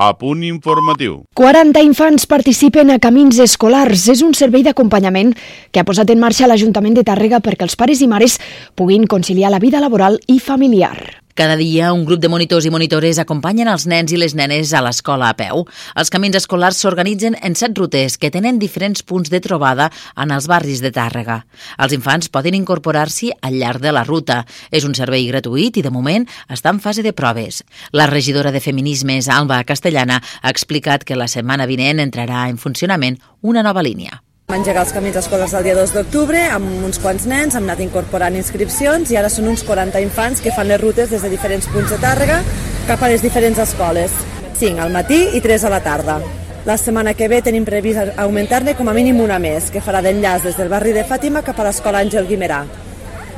[0.00, 1.26] A punt informatiu.
[1.36, 4.06] 40 infants participen a Camins Escolars.
[4.08, 5.34] És un servei d'acompanyament
[5.68, 8.38] que ha posat en marxa l'Ajuntament de Tàrrega perquè els pares i mares
[8.80, 11.20] puguin conciliar la vida laboral i familiar.
[11.34, 14.82] Cada dia, un grup de monitors i monitores acompanyen els nens i les nenes a
[14.82, 15.62] l'escola a peu.
[15.94, 20.48] Els camins escolars s'organitzen en set rutes que tenen diferents punts de trobada en els
[20.50, 21.42] barris de Tàrrega.
[21.78, 24.42] Els infants poden incorporar-s'hi al llarg de la ruta.
[24.70, 27.62] És un servei gratuït i, de moment, està en fase de proves.
[27.92, 33.20] La regidora de Feminismes, Alba Castellana, ha explicat que la setmana vinent entrarà en funcionament
[33.40, 34.22] una nova línia.
[34.50, 38.34] Engegar els camins escoles el dia 2 d'octubre amb uns quants nens, hem anat incorporant
[38.34, 41.92] inscripcions i ara són uns 40 infants que fan les rutes des de diferents punts
[41.92, 42.40] de Tàrrega
[42.88, 44.10] cap a les diferents escoles.
[44.58, 46.18] 5 al matí i 3 a la tarda.
[46.66, 50.48] La setmana que ve tenim previst augmentar-ne com a mínim una més, que farà d'enllaç
[50.48, 52.64] des del barri de Fàtima cap a l'escola Àngel Guimerà,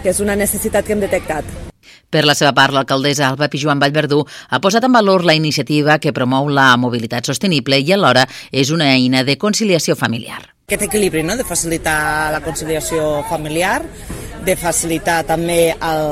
[0.02, 1.44] que és una necessitat que hem detectat.
[2.08, 6.16] Per la seva part, l'alcaldessa Alba Pijuan Vallverdú ha posat en valor la iniciativa que
[6.16, 10.40] promou la mobilitat sostenible i alhora és una eina de conciliació familiar
[10.72, 11.36] aquest equilibri no?
[11.36, 13.82] de facilitar la conciliació familiar,
[14.46, 16.04] de facilitar també el,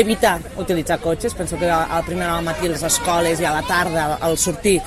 [0.00, 1.36] evitar utilitzar cotxes.
[1.36, 4.80] Penso que a primer al matí a les escoles i a la tarda al sortir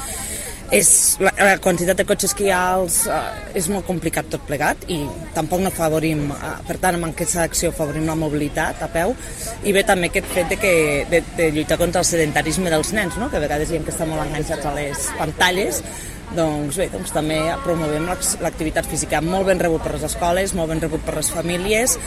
[0.74, 0.90] és,
[1.22, 3.20] la, la quantitat de cotxes que hi ha als, uh,
[3.54, 5.04] és molt complicat tot plegat i
[5.36, 9.14] tampoc no favorim, uh, per tant amb aquesta acció favorim la mobilitat a peu
[9.70, 10.74] i bé també aquest fet de, que,
[11.12, 13.30] de, de lluitar contra el sedentarisme dels nens, no?
[13.30, 15.84] que a vegades gent que estan molt enganxats a les pantalles
[16.36, 18.06] doncs bé, doncs també promovem
[18.44, 21.98] l'activitat física molt ben rebut per les escoles, molt ben rebut per les famílies.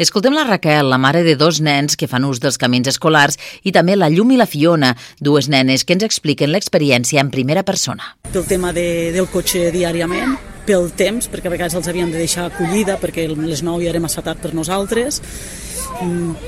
[0.00, 3.36] Escoltem la Raquel, la mare de dos nens que fan ús dels camins escolars,
[3.68, 7.66] i també la Llum i la Fiona, dues nenes que ens expliquen l'experiència en primera
[7.68, 8.14] persona.
[8.32, 12.46] El tema de, del cotxe diàriament, pel temps, perquè a vegades els havíem de deixar
[12.48, 15.20] acollida perquè les 9 ja era massa tard per nosaltres,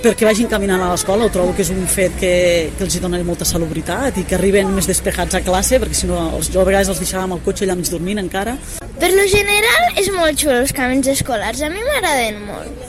[0.02, 2.32] perquè vagin caminant a l'escola, ho trobo que és un fet que,
[2.76, 6.20] que els dona molta salubritat i que arriben més despejats a classe, perquè si no,
[6.38, 8.56] els, jo a vegades els deixàvem al cotxe allà mig dormint encara.
[9.02, 12.88] Per lo general és molt xulo els camins escolars, a mi m'agraden molt.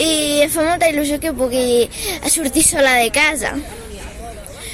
[0.00, 1.88] I fa molta il·lusió que pugui
[2.32, 3.52] sortir sola de casa.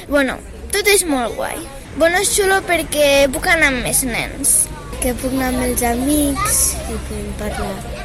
[0.06, 0.38] Bueno,
[0.74, 1.58] tot és molt guai.
[1.96, 4.56] Bueno, és xulo perquè puc anar amb més nens.
[5.02, 7.95] Que puc anar amb els amics i podem parlar.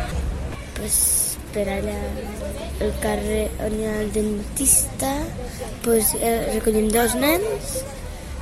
[1.52, 1.98] Per allà
[2.82, 5.12] al carrer on hi ha el dentista
[5.84, 7.82] pues, eh, recollim dos nens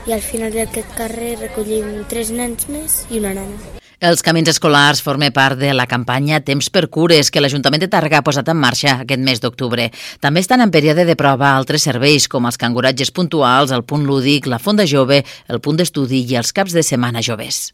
[0.07, 3.77] i al final d'aquest carrer recollim tres nens més i una nana.
[3.99, 8.21] Els camins escolars formen part de la campanya Temps per Cures que l'Ajuntament de Tàrrega
[8.21, 9.89] ha posat en marxa aquest mes d'octubre.
[10.23, 14.47] També estan en període de prova altres serveis com els canguratges puntuals, el punt lúdic,
[14.47, 17.73] la fonda jove, el punt d'estudi i els caps de setmana joves.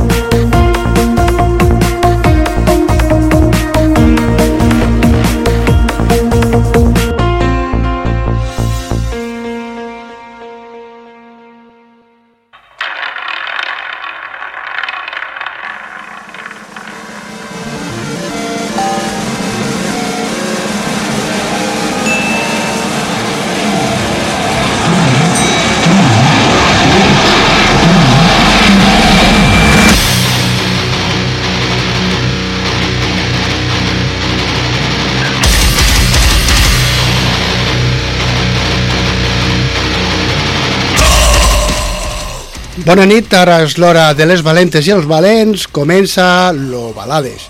[42.81, 46.23] Bona nit, ara és l'hora de les valentes i els valents, comença
[46.55, 47.43] lo Balades.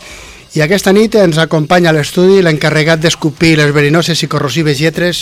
[0.59, 5.22] I aquesta nit ens acompanya a l'estudi l'encarregat d'escopir les verinoses i corrosives lletres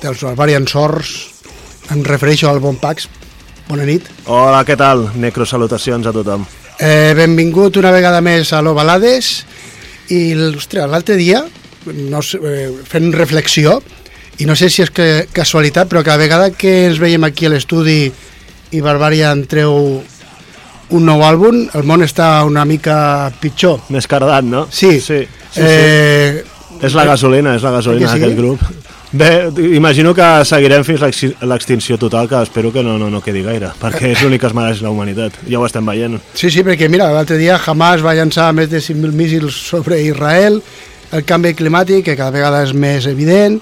[0.00, 1.12] dels Barbarian Sors.
[1.92, 3.10] Em refereixo al Bon Pax.
[3.68, 4.08] Bona nit.
[4.32, 5.10] Hola, què tal?
[5.20, 6.48] Necrosalutacions a tothom.
[6.80, 9.42] Eh, benvingut una vegada més a lo Balades.
[10.08, 11.44] I, ostres, l'altre dia,
[11.92, 13.82] no sé, eh, fent reflexió,
[14.40, 17.52] i no sé si és que casualitat, però cada vegada que ens veiem aquí a
[17.52, 18.08] l'estudi
[18.74, 20.02] i Barbarian treu
[20.94, 23.80] un nou àlbum, el món està una mica pitjor.
[23.94, 24.66] Més cardat, no?
[24.70, 24.98] Sí.
[25.00, 25.22] sí,
[25.54, 26.80] sí, eh, sí.
[26.84, 28.62] És la gasolina, és la gasolina d'aquest grup.
[29.14, 31.04] Bé, imagino que seguirem fins
[31.46, 34.56] l'extinció total, que espero que no, no, no quedi gaire, perquè és l'únic que es
[34.58, 35.36] mereix la humanitat.
[35.46, 36.18] Ja ho estem veient.
[36.34, 40.58] Sí, sí, perquè mira, l'altre dia Hamas va llançar més de 5.000 míssils sobre Israel,
[41.14, 43.60] el canvi climàtic, que cada vegada és més evident,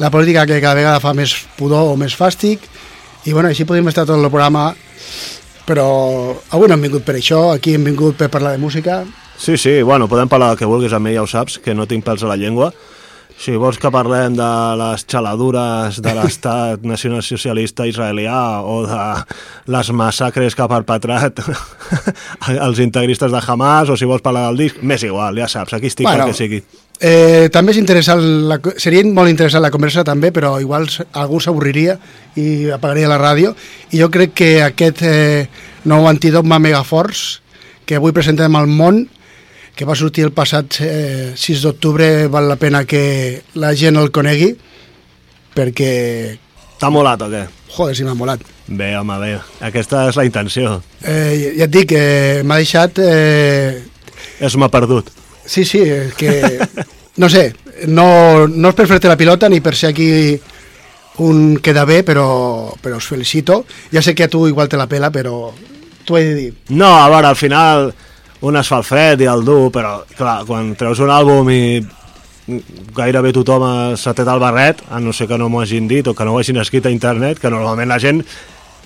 [0.00, 2.64] la política que cada vegada fa més pudor o més fàstic,
[3.24, 4.70] i bueno, així podem estar tot el programa
[5.64, 5.86] però
[6.52, 9.04] avui no hem vingut per això aquí hem vingut per parlar de música
[9.34, 11.88] Sí, sí, bueno, podem parlar del que vulguis amb mi, ja ho saps, que no
[11.90, 12.70] tinc pèls a la llengua
[13.34, 14.48] Si vols que parlem de
[14.78, 19.00] les xaladures de l'estat nacionalsocialista israelià o de
[19.74, 21.42] les massacres que ha perpetrat
[22.68, 25.90] els integristes de Hamas o si vols parlar del disc, m'és igual, ja saps, aquí
[25.90, 26.62] estic bueno, perquè sigui.
[27.00, 31.96] Eh, també és interessant, la, seria molt interessant la conversa també, però igual algú s'avorriria
[32.38, 33.50] i apagaria la ràdio
[33.90, 35.48] i jo crec que aquest eh,
[35.90, 37.42] nou antidot Megaforce
[37.84, 39.04] que avui presentem al món
[39.74, 44.12] que va sortir el passat eh, 6 d'octubre, val la pena que la gent el
[44.14, 44.52] conegui,
[45.54, 45.90] perquè...
[46.78, 47.42] T'ha molat o què?
[47.74, 48.42] Joder, si m'ha molat.
[48.68, 49.34] Bé, home, bé.
[49.66, 50.78] Aquesta és la intenció.
[51.02, 53.02] Eh, ja et dic, eh, m'ha deixat...
[53.02, 53.82] Eh...
[54.38, 55.10] És m'ha perdut.
[55.46, 55.82] Sí, sí,
[56.16, 56.58] que...
[57.16, 57.54] no sé,
[57.86, 60.10] no, no és per fer-te la pilota ni per ser aquí
[61.22, 63.64] un queda bé, però, però us felicito.
[63.92, 65.52] Ja sé que a tu igual te la pela, però
[66.04, 66.54] t'ho he de dir.
[66.74, 67.92] No, a veure, al final
[68.44, 71.62] un es fa el fred i el dur, però clar, quan treus un àlbum i
[72.94, 73.64] gairebé tothom
[73.96, 76.34] s'ha tret el barret, a no ser que no m'ho hagin dit o que no
[76.34, 78.20] ho hagin escrit a internet, que normalment la gent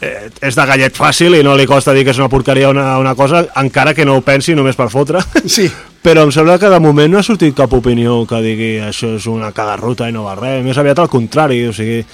[0.01, 2.93] eh, és de gallet fàcil i no li costa dir que és una porqueria una,
[3.03, 5.25] una cosa, encara que no ho pensi només per fotre.
[5.47, 5.71] Sí.
[6.03, 9.27] Però em sembla que de moment no ha sortit cap opinió que digui això és
[9.31, 10.63] una cagarruta i no va res.
[10.65, 12.05] Més aviat al contrari, o sigui,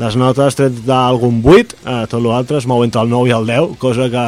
[0.00, 3.52] les notes tret d'algun 8, eh, tot l'altre es mou entre el 9 i el
[3.52, 4.24] 10, cosa que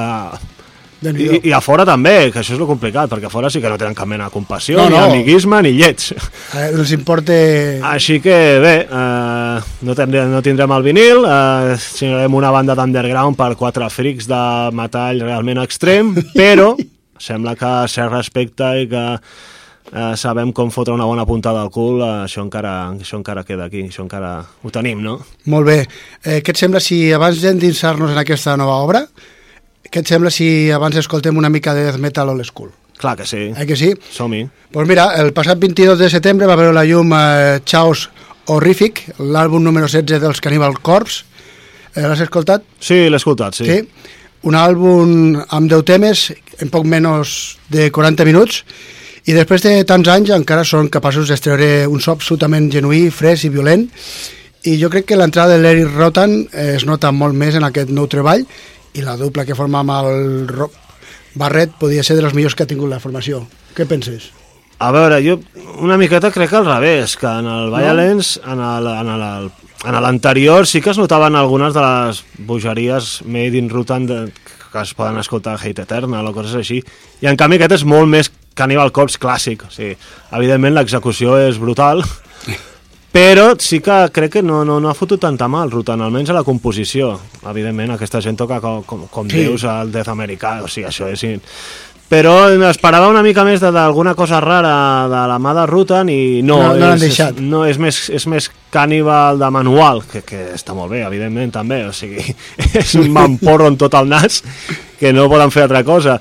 [1.05, 3.69] i, I a fora també, que això és lo complicat, perquè a fora sí que
[3.69, 4.97] no tenen cap mena de compassió, no, no.
[4.97, 6.15] ni amiguisme, ni llets.
[6.57, 7.37] Eh, els importa...
[7.93, 13.39] Així que bé, eh, no, tindrem, no tindrem el vinil, eh, tindrem una banda d'underground
[13.39, 14.43] per quatre frics de
[14.77, 16.73] metall realment extrem, però
[17.19, 22.01] sembla que s'hi respecte i que eh, sabem com fotre una bona puntada al cul,
[22.01, 25.19] eh, això, encara, això encara queda aquí, això encara ho tenim, no?
[25.53, 25.81] Molt bé.
[26.25, 29.07] Eh, què et sembla si abans d'endinsar-nos en aquesta nova obra
[29.91, 32.73] què et sembla si abans escoltem una mica de death metal old school?
[32.97, 33.53] Clar que sí.
[33.53, 33.93] Eh que sí?
[34.11, 34.43] Som-hi.
[34.47, 38.09] Doncs pues mira, el passat 22 de setembre va veure la llum eh, Chaos
[38.53, 41.25] Horrific, l'àlbum número 16 dels Cannibal Corpse.
[41.95, 42.65] Eh, L'has escoltat?
[42.81, 43.67] Sí, l'he escoltat, sí.
[43.69, 44.13] sí.
[44.47, 46.27] Un àlbum amb 10 temes,
[46.63, 48.63] en poc menys de 40 minuts,
[49.27, 53.51] i després de tants anys encara són capaços d'extreure un so absolutament genuí, fresc i
[53.51, 53.89] violent,
[54.67, 58.07] i jo crec que l'entrada de l'Eric Rotan es nota molt més en aquest nou
[58.11, 58.47] treball
[58.97, 60.75] i la dupla que forma amb el Rob
[61.37, 63.45] Barret podia ser de les millors que ha tingut la formació.
[63.77, 64.31] Què penses?
[64.79, 65.39] A veure, jo
[65.85, 68.71] una miqueta crec que al revés, que en el Violence, no?
[69.87, 74.21] en l'anterior sí que es notaven algunes de les bogeries made in Rutan de,
[74.77, 76.83] que es poden escoltar Hate Eternal o coses així,
[77.23, 79.97] i en canvi aquest és molt més Cannibal Corpse clàssic, o sigui,
[80.37, 82.05] evidentment l'execució és brutal,
[83.17, 86.37] però sí que crec que no, no, no ha fotut tanta mal Rutan, almenys a
[86.37, 87.15] la composició.
[87.49, 89.41] Evidentment aquesta gent toca com, com, com sí.
[89.41, 91.25] dius al Death Americà, o sigui, això és
[92.09, 92.35] però
[92.69, 94.75] esperava una mica més d'alguna cosa rara
[95.11, 98.27] de la mà de Rutan i no, no, no és, és, no és, més, és
[98.31, 101.83] més cànibal de manual que, que està molt bé, evidentment també.
[101.89, 102.23] O sigui,
[102.83, 104.43] és un mamporro en tot el nas
[105.01, 106.21] que no poden fer altra cosa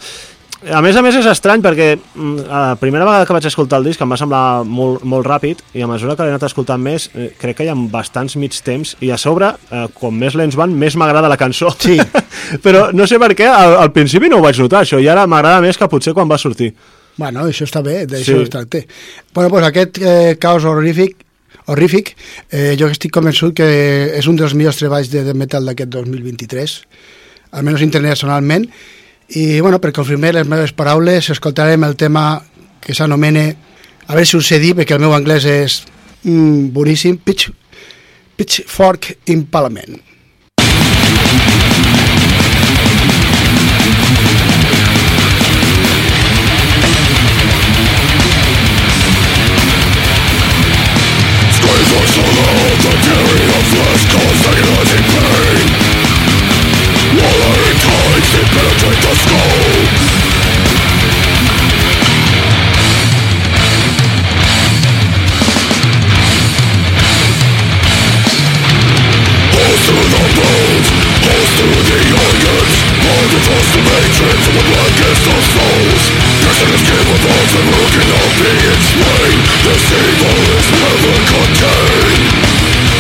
[0.73, 3.89] a més a més és estrany perquè mm, la primera vegada que vaig escoltar el
[3.89, 7.07] disc em va semblar molt, molt ràpid i a mesura que l'he anat escoltant més
[7.13, 10.57] eh, crec que hi ha bastants mig temps i a sobre, eh, com més lents
[10.57, 11.73] van, més m'agrada la cançó.
[11.79, 11.99] Sí.
[12.65, 15.27] Però no sé per què, al, al principi no ho vaig notar això i ara
[15.29, 16.71] m'agrada més que potser quan va sortir.
[17.15, 18.47] Bueno, això està bé, d'això sí.
[18.47, 18.81] es tracta.
[19.33, 21.21] Bueno, pues aquest eh, caos horrífic
[21.71, 22.11] horrífic,
[22.53, 23.65] eh, jo estic convençut que
[24.19, 26.75] és un dels millors treballs de, de metal d'aquest 2023,
[27.57, 28.67] almenys internacionalment,
[29.29, 32.43] i bueno, per confirmar les meves paraules escoltarem el tema
[32.81, 33.47] que s'anomena
[34.05, 35.79] a veure si us sé dir perquè el meu anglès és
[36.23, 37.49] mm, boníssim Pitch,
[38.37, 39.97] Pitchfork Impalement
[51.55, 55.84] Screams are so loud, the tearing of flesh cause agonizing pain
[58.15, 60.15] Penetrate the scope
[69.83, 70.87] through the bones,
[71.27, 76.03] holes through the organs Hard to cross the of blackest of souls
[76.39, 76.71] and
[79.59, 82.64] This evil is never contained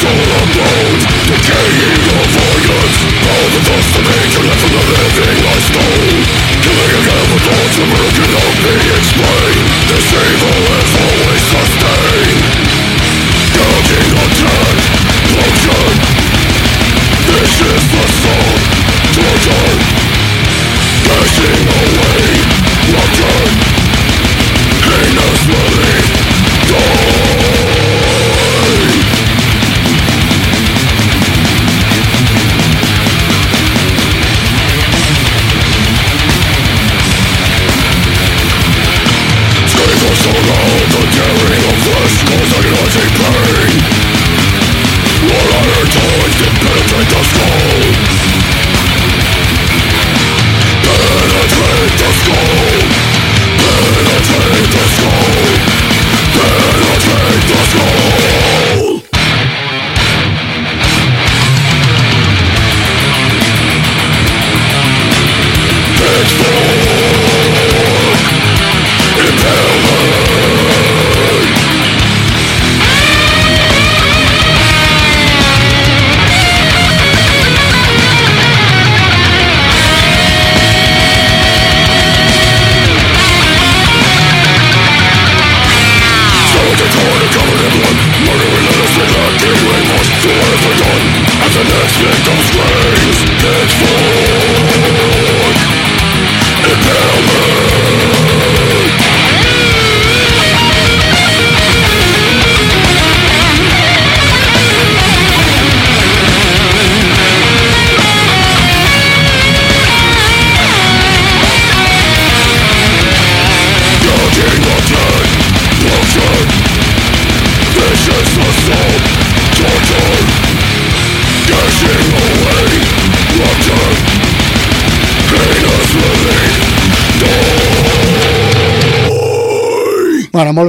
[0.00, 0.48] soul of
[1.30, 2.26] Decaying of
[4.58, 5.38] from the living
[6.64, 7.76] Killing again with thoughts
[8.98, 12.42] explained This evil is always sustained
[13.54, 14.30] Counting on
[17.30, 18.54] This is the soul,
[19.14, 19.78] torture
[21.70, 22.26] away,
[22.90, 23.42] rupture
[24.84, 26.03] Heinous relief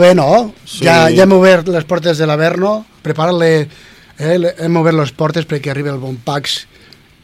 [0.05, 0.53] bé, no?
[0.65, 0.85] Sí.
[0.85, 3.51] Ja, ja hem obert les portes de l'Averno, preparar-le,
[4.19, 6.59] eh, hem obert les portes perquè arribi el bon Pax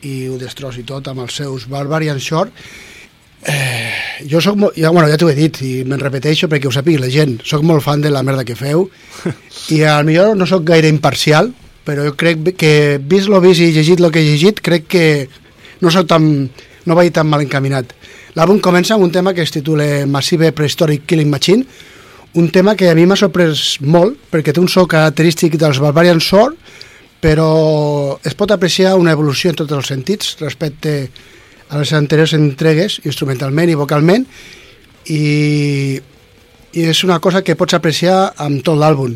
[0.07, 2.49] i ho destrossi tot amb els seus Barbarian Shore.
[3.41, 6.73] Eh, jo soc molt, ja, bueno, ja t'ho he dit i me'n repeteixo perquè ho
[6.73, 8.83] sàpiga la gent, soc molt fan de la merda que feu
[9.73, 11.49] i al millor no sóc gaire imparcial
[11.81, 15.05] però jo crec que vist lo vist i llegit lo que he llegit crec que
[15.81, 16.27] no soc tan,
[16.85, 17.95] no vaig tan mal encaminat
[18.37, 21.65] l'àlbum comença amb un tema que es titula Massive Prehistoric Killing Machine
[22.33, 26.21] un tema que a mi m'ha sorprès molt perquè té un so característic dels Barbarian
[26.23, 26.55] Sword
[27.21, 31.09] però es pot apreciar una evolució en tots els sentits respecte
[31.69, 34.25] a les anteriors entregues instrumentalment i vocalment
[35.11, 35.99] i,
[36.71, 39.13] i és una cosa que pots apreciar amb tot l'àlbum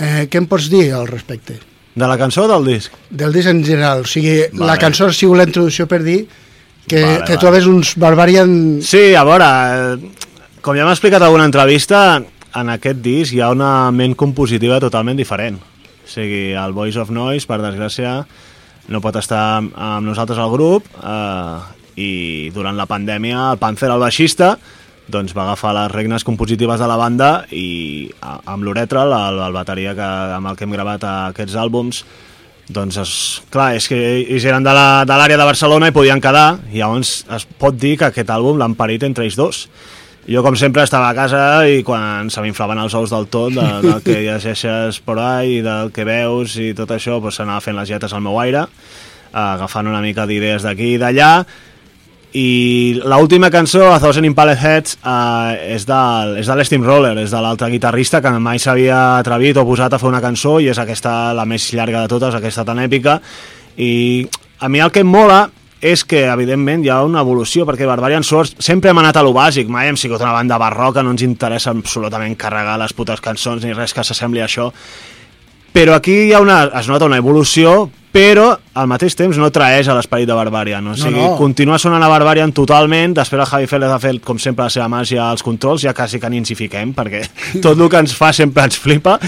[0.00, 1.58] eh, què em pots dir al respecte?
[1.96, 2.92] De la cançó o del disc?
[3.10, 4.66] del disc en general, o sigui, Vale.
[4.70, 6.26] la cançó ha sigut la introducció per dir
[6.86, 7.40] que Vale, te vale.
[7.42, 10.26] trobes uns Barbarian Sí, a veure, eh,
[10.62, 12.20] com ja m'ha explicat alguna entrevista,
[12.60, 15.58] en aquest disc hi ha una ment compositiva totalment diferent.
[15.60, 18.20] O sigui, el Voice of Noise, per desgràcia,
[18.88, 19.74] no pot estar amb-
[20.06, 21.58] nosaltres al grup eh,
[21.98, 22.10] i
[22.54, 24.54] durant la pandèmia el Panzer, el baixista,
[25.08, 29.94] doncs va agafar les regnes compositives de la banda i amb l'Uretra, el, el bateria
[29.94, 30.06] que,
[30.38, 32.00] amb el que hem gravat aquests àlbums,
[32.66, 33.12] doncs, es,
[33.54, 37.20] clar, és que ells eren de l'àrea de, de Barcelona i podien quedar, i llavors
[37.36, 39.68] es pot dir que aquest àlbum l'han parit entre ells dos.
[40.26, 41.40] Jo, com sempre, estava a casa
[41.70, 45.92] i quan se m'inflaven els ous del tot, de, del que llegeixes por ahí, del
[45.94, 48.64] que veus i tot això, doncs s'anava fent les lletes al meu aire,
[49.30, 51.30] agafant una mica d'idees d'aquí i d'allà,
[52.36, 57.30] i l'última cançó, A Thousand Impaled Heads, eh, és, del, és de l'Steam Roller, és
[57.30, 60.80] de l'altre guitarrista que mai s'havia atrevit o posat a fer una cançó i és
[60.82, 63.20] aquesta la més llarga de totes, aquesta tan èpica.
[63.78, 64.26] I
[64.58, 65.46] a mi el que em mola
[65.80, 69.34] és que, evidentment, hi ha una evolució, perquè Barbarian Swords sempre hem anat a lo
[69.36, 73.62] bàsic, mai hem sigut una banda barroca, no ens interessa absolutament carregar les putes cançons
[73.64, 74.70] ni res que s'assembli a això,
[75.76, 79.90] però aquí hi ha una, es nota una evolució, però al mateix temps no traeix
[79.92, 80.80] a l'esperit de Barbarian.
[80.82, 80.94] No?
[80.94, 81.34] O No, sigui, no.
[81.36, 84.88] continua sonant a Barbarian totalment, després el Javi Félez ha fet, com sempre, la seva
[84.88, 87.20] màgia als controls, ja quasi que ni ens hi fiquem, perquè
[87.62, 89.18] tot el que ens fa sempre ens flipa.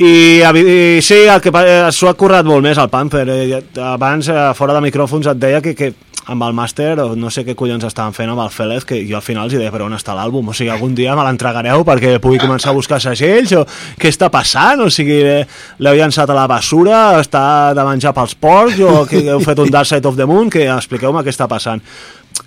[0.00, 3.26] I, i sí, el que pa- s'ho ha currat molt més el Panther.
[3.28, 5.90] Eh, abans, eh, fora de micròfons, et deia que, que
[6.30, 9.24] amb el màster, no sé què collons estaven fent amb el Félez, que jo al
[9.24, 10.48] final els deia, però on està l'àlbum?
[10.52, 13.64] O sigui, algun dia me l'entregareu perquè pugui començar a buscar segells, o
[13.98, 14.80] què està passant?
[14.84, 15.42] O sigui, eh,
[15.80, 19.72] l'heu llançat a la bessura, està de menjar pels porcs, o que heu fet un
[19.74, 21.82] Dark Side of the Moon, que expliqueu-me què està passant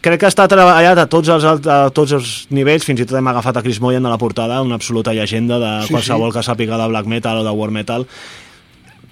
[0.02, 3.18] crec que està treballat a tots els, alt- a tots els nivells, fins i tot
[3.20, 6.38] hem agafat a Chris Moyen de la portada, una absoluta llegenda de Sí, qualsevol sí.
[6.40, 8.08] que sàpiga de black metal o de war metal,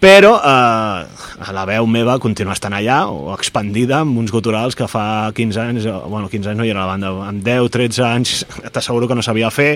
[0.02, 5.30] però eh, la veu meva continua estant allà, o expandida, amb uns guturals que fa
[5.38, 8.32] 15 anys, bueno, 15 anys no hi era la banda, amb 10, 13 anys
[8.74, 9.76] t'asseguro que no sabia fer.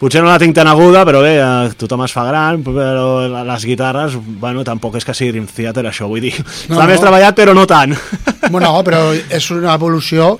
[0.00, 3.06] Potser no la tinc tan aguda, però bé, eh, tothom es fa gran, però
[3.48, 6.90] les guitarres, bueno, tampoc és que sigui Dream Theater, això, vull dir, No, està no.
[6.90, 7.96] més treballat, però no tant.
[8.50, 10.34] bueno, però és una evolució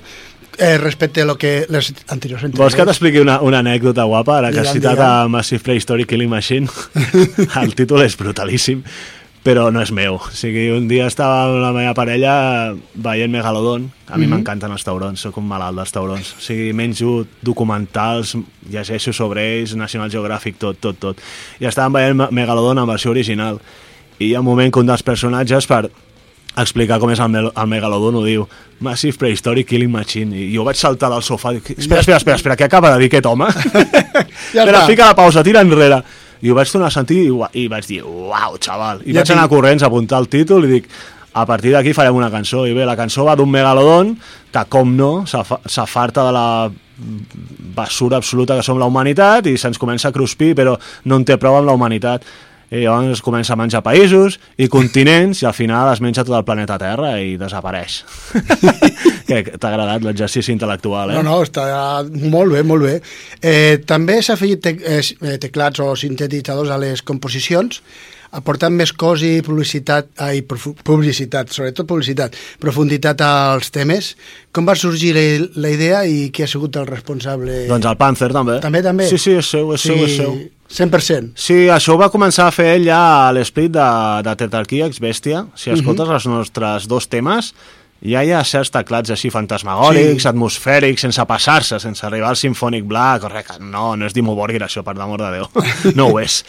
[0.57, 2.61] eh, respecte a lo que les anteriors entregues.
[2.61, 6.29] Vols que t'expliqui una, una anècdota guapa, ara que has citat a Massive Prehistoric Killing
[6.29, 6.69] Machine?
[7.63, 8.85] el títol és brutalíssim.
[9.43, 10.15] Però no és meu.
[10.15, 13.89] O sigui, un dia estava amb la meva parella veient Megalodon.
[14.07, 14.33] A mi Mhm.
[14.33, 16.35] m'encanten els taurons, sóc un malalt dels taurons.
[16.37, 18.37] O sigui, menjo documentals,
[18.69, 21.17] llegeixo sobre ells, National Geographic, tot, tot, tot.
[21.59, 23.59] I estàvem veient Me- Megalodon en versió original.
[24.19, 25.89] I hi ha un moment que un dels personatges, per
[26.55, 28.47] explicar com és el, mel- el Megalodon, ho diu
[28.79, 30.35] Massive Prehistoric Killing Machine.
[30.37, 32.99] I jo vaig saltar del sofà i dic, espera, espera, espera, espera, què acaba de
[32.99, 33.47] dir aquest home?
[34.53, 34.87] Ja Espera, està.
[34.87, 36.03] fica la pausa, tira enrere.
[36.43, 37.31] I ho vaig tornar a sentir i,
[37.63, 39.01] i vaig dir, uau, xaval.
[39.07, 40.89] I Ja vaig anar tinc- corrents a apuntar el títol i dic,
[41.33, 42.65] a partir d'aquí farem una cançó.
[42.67, 44.11] I bé, la cançó va d'un megalodon
[44.51, 46.47] que, com no, s'afa- s'afarta de la
[47.73, 50.75] basura absoluta que som la humanitat i se'ns comença a cruspir, però
[51.09, 52.21] no en té prou amb la humanitat.
[52.73, 56.33] I llavors es comença a menjar països i continents i al final es menja tot
[56.39, 57.99] el planeta Terra i desapareix.
[59.27, 61.19] que T'ha agradat l'exercici intel·lectual, eh?
[61.19, 61.67] No, no, està
[62.09, 62.95] molt bé, molt bé.
[63.45, 65.03] Eh, també s'ha afegit eh,
[65.43, 67.83] teclats o sintetitzadors a les composicions,
[68.33, 74.15] aportant més cos i publicitat, ai, publicitat, sobretot publicitat, profunditat als temes.
[74.53, 75.27] Com va sorgir la,
[75.61, 77.67] la idea i qui ha sigut el responsable?
[77.69, 78.57] Doncs el Panzer també.
[78.65, 79.07] També, també?
[79.13, 80.37] Sí, sí, és seu, és seu, és seu.
[80.73, 81.33] 100%.
[81.37, 83.87] Sí, això ho va començar a fer ell ja a l'esprit de,
[84.25, 85.45] de Tetarquia ex Bestia.
[85.55, 87.51] Si escoltes els nostres dos temes,
[88.03, 90.29] ja hi ha certs teclats així fantasmagòrics, Sí.
[90.31, 93.59] atmosfèrics, sense passar-se, sense arribar al Symphonic Black, correcte.
[93.61, 95.47] No, no és Dimmu Borgir, això, per l'amor de Déu.
[95.99, 96.41] No ho és.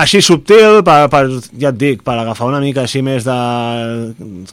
[0.00, 1.24] Així subtil, per, per,
[1.58, 3.34] ja et dic, per agafar una mica així més de...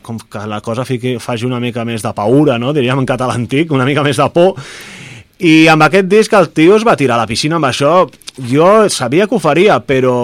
[0.02, 2.74] com que la cosa fiqui, faci una mica més de paura, no?
[2.74, 4.58] diríem en català antic, una mica més de por,
[5.40, 8.08] i amb aquest disc el tio es va tirar a la piscina amb això.
[8.50, 10.16] Jo sabia que ho faria, però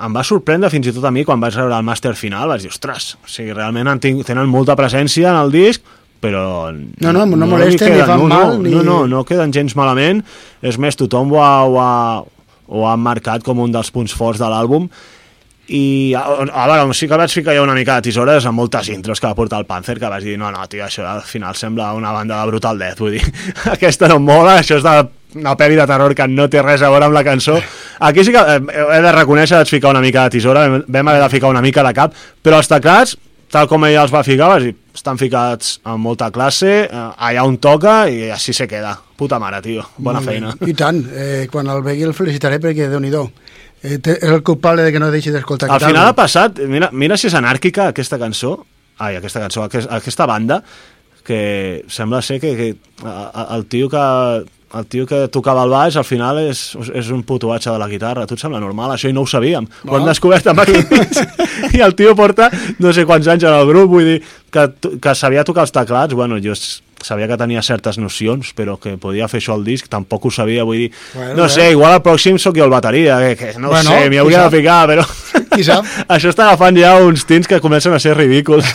[0.00, 2.48] em va sorprendre fins i tot a mi quan vaig veure el màster final.
[2.48, 5.82] Vaig dir, ostres, o sigui, realment han tinc, tenen molta presència en el disc,
[6.20, 6.70] però...
[6.72, 9.24] No, no, no li molesten, ni queden- fan no, mal, no, ni- No, no, no
[9.28, 10.24] queden gens malament.
[10.62, 11.94] És més, tothom ho ha, ho ha,
[12.68, 14.88] ho ha marcat com un dels punts forts de l'àlbum
[15.70, 18.88] i a, a veure, sí que vaig ficar ja una mica de tisores amb moltes
[18.90, 21.54] intros que va portar el Panzer que vaig dir, no, no, tio, això al final
[21.54, 23.22] sembla una banda de Brutal Death, vull dir
[23.76, 24.96] aquesta no mola, això és de
[25.40, 27.54] una pel·li de terror que no té res a veure amb la cançó
[28.08, 28.60] aquí sí que eh,
[28.96, 31.84] he de reconèixer vaig ficar una mica de tisora, vam- haver de ficar una mica
[31.86, 33.14] de cap, però els teclats
[33.50, 37.42] tal com ella els va ficar, vas dir, estan ficats amb molta classe, eh, allà
[37.46, 40.52] on toca i així se queda, puta mare, tio bona feina.
[40.66, 43.10] I tant, eh, quan el vegui el felicitaré perquè déu nhi
[43.82, 47.28] és el culpable de que no deixi d'escoltar Al final ha passat, mira, mira si
[47.30, 48.58] és anàrquica aquesta cançó,
[49.00, 50.62] ai, aquesta cançó, aquesta, aquesta banda,
[51.24, 52.70] que sembla ser que, que
[53.56, 54.00] el tio que
[54.70, 56.60] el tio que tocava el baix al final és,
[56.94, 58.22] és un putuatge de la guitarra.
[58.22, 58.92] A tu et sembla normal?
[58.94, 59.64] Això i no ho sabíem.
[59.88, 60.06] Ho hem No.
[60.06, 60.76] descobert amb aquí.
[61.76, 62.46] I el tio porta
[62.78, 64.20] no sé quants anys en el grup, vull dir,
[64.54, 64.68] que,
[65.02, 66.14] que sabia tocar els teclats.
[66.14, 66.54] Bueno, jo
[67.02, 70.64] sabia que tenia certes nocions, però que podia fer això al disc, tampoc ho sabia,
[70.68, 70.90] vull dir...
[71.14, 71.48] Bueno, no bé.
[71.54, 74.42] sé, igual al pròxim sóc jo el bateria, que, que no Bueno, sé, m'hi hauria
[74.44, 74.50] sap?
[74.52, 75.06] de ficar, però...
[75.54, 75.86] Qui sap?
[76.14, 78.66] Això està agafant ja uns tins que comencen a ser ridículs.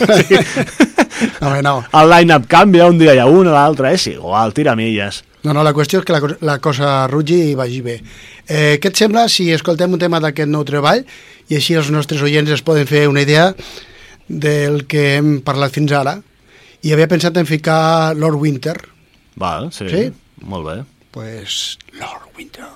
[1.40, 1.78] No, home, no.
[1.96, 5.22] el line-up canvia, un dia hi ha un, l'altre, és igual, tira milles.
[5.46, 7.94] No, no, la qüestió és que la, la cosa rugi i vagi bé.
[8.44, 11.00] Eh, què et sembla si escoltem un tema d'aquest nou treball
[11.48, 13.46] i així els nostres oients es poden fer una idea
[14.28, 16.18] del que hem parlat fins ara?
[16.86, 18.76] I havia pensat en ficar Lord Winter.
[19.42, 20.04] Val, sí, Sí?
[20.46, 20.76] molt bé.
[21.16, 22.66] pues, Lord Winter.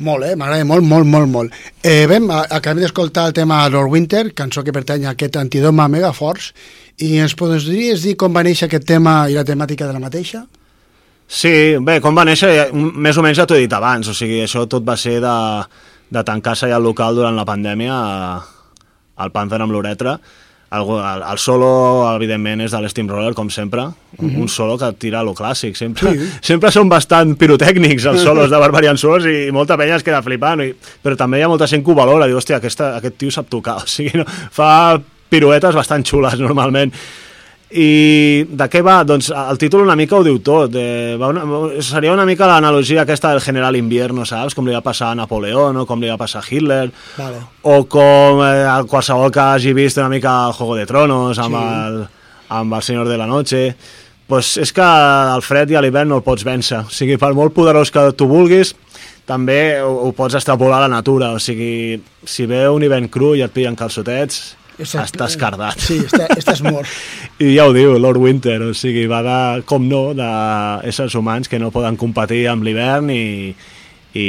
[0.00, 0.36] Molt, eh?
[0.38, 1.56] M'agrada molt, molt, molt, molt.
[1.84, 6.14] Eh, bé, acabem d'escoltar el tema Lord Winter, cançó que pertany a aquest antidoma mega
[6.16, 6.54] forts,
[7.04, 10.46] i ens podries dir com va néixer aquest tema i la temàtica de la mateixa?
[11.30, 14.40] Sí, bé, com va néixer, més o menys ja t'ho he dit abans, o sigui,
[14.42, 15.36] això tot va ser de,
[16.10, 17.98] de tancar-se ja al local durant la pandèmia,
[19.20, 20.16] al Panther amb l'uretra,
[20.70, 21.70] el, el, el solo,
[22.14, 24.42] evidentment, és de l'Steamroller, com sempre, mm -hmm.
[24.42, 26.30] un solo que tira lo clàssic, sempre, sí.
[26.52, 30.60] sempre són bastant pirotècnics els solos de Barbarian Souls i molta penya es queda flipant,
[30.60, 33.30] i, però també hi ha molta gent que ho valora, diu, hòstia, aquesta, aquest tio
[33.30, 36.92] sap tocar, o sigui, no, fa piruetes bastant xules normalment,
[37.70, 38.96] i de què va?
[39.06, 40.74] Doncs el títol una mica ho diu tot.
[40.74, 41.44] Eh, va una,
[41.86, 44.56] seria una mica l'analogia aquesta del general invierno, saps?
[44.58, 47.44] Com li va passar a Napoleó, o com li va passar a Hitler, vale.
[47.62, 51.64] o com eh, qualsevol que hagi vist una mica el Juego de Tronos amb, sí.
[51.64, 52.04] el,
[52.58, 53.64] amb el Senyor de la Noche
[54.30, 56.84] pues és que al fred i a l'hivern no el pots vèncer.
[56.86, 58.76] O sigui, per molt poderós que tu vulguis,
[59.26, 61.32] també ho, ho pots extrapolar a la natura.
[61.34, 65.80] O sigui, si ve un hivern cru i et pillen calçotets, Està, estàs cardat.
[65.80, 66.88] Sí, està, estàs mort.
[67.44, 69.36] I ja ho diu Lord Winter, o sigui, va de,
[69.68, 73.52] com no, d'éssers humans que no poden competir amb l'hivern i,
[74.16, 74.26] i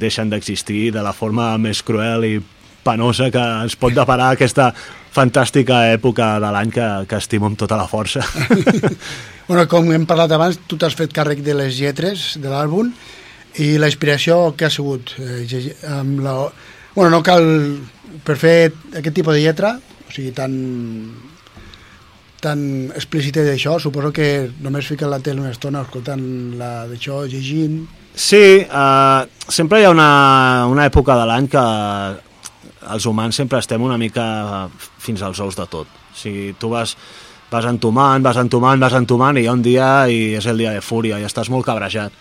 [0.00, 2.34] deixen d'existir de la forma més cruel i
[2.82, 4.72] penosa que ens pot deparar aquesta
[5.12, 8.24] fantàstica època de l'any que, que estimo amb tota la força.
[9.48, 12.90] bueno, com hem parlat abans, tu t'has fet càrrec de les lletres de l'àlbum
[13.62, 15.44] i la inspiració que ha sigut eh,
[15.92, 16.36] amb la...
[16.94, 17.44] Bueno, no cal
[18.24, 18.56] per fer
[18.92, 20.56] aquest tipus de lletra, o sigui, tan
[22.42, 26.22] tan explícita d'això, suposo que només fiquen la tele una estona escoltant
[26.58, 27.84] la d'això, llegint...
[28.12, 31.62] Sí, uh, sempre hi ha una, una època de l'any que
[32.92, 34.24] els humans sempre estem una mica
[34.74, 35.86] fins als ous de tot.
[35.86, 36.96] O sigui, tu vas,
[37.52, 40.74] vas entomant, vas entomant, vas entomant, i hi ha un dia i és el dia
[40.74, 42.12] de fúria, i estàs molt cabrejat.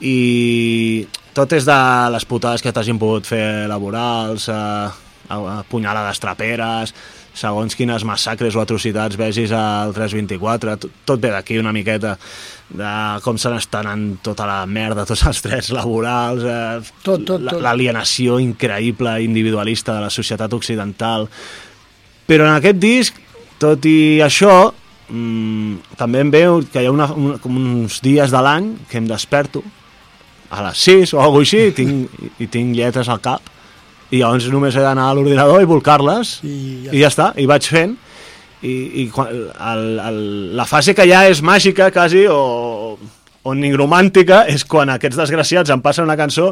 [0.00, 1.80] I tot és de
[2.12, 4.90] les putades que t'hagin pogut fer laborals, eh,
[5.70, 6.94] punyalades traperes,
[7.34, 12.16] segons quines massacres o atrocitats vegis al 324, tot, tot ve d'aquí una miqueta
[12.70, 12.90] de
[13.22, 17.62] com se n'estan en tota la merda, tots els drets laborals, eh, tot, tot, tot.
[17.62, 21.28] l'alienació increïble individualista de la societat occidental.
[22.26, 23.18] Però en aquest disc,
[23.62, 24.72] tot i això,
[25.10, 28.98] mmm, també em veu que hi ha una, un, com uns dies de l'any que
[28.98, 29.62] em desperto
[30.50, 33.46] a les 6 o alguna així i tinc, i tinc lletres al cap
[34.10, 36.54] i llavors només he d'anar a l'ordinador i volcar-les I,
[36.86, 36.92] ja.
[36.92, 37.94] i ja està, i vaig fent
[38.66, 40.20] i, i el, el,
[40.58, 42.98] la fase que ja és màgica quasi o,
[43.42, 46.50] o nigromàntica és quan aquests desgraciats em passen una cançó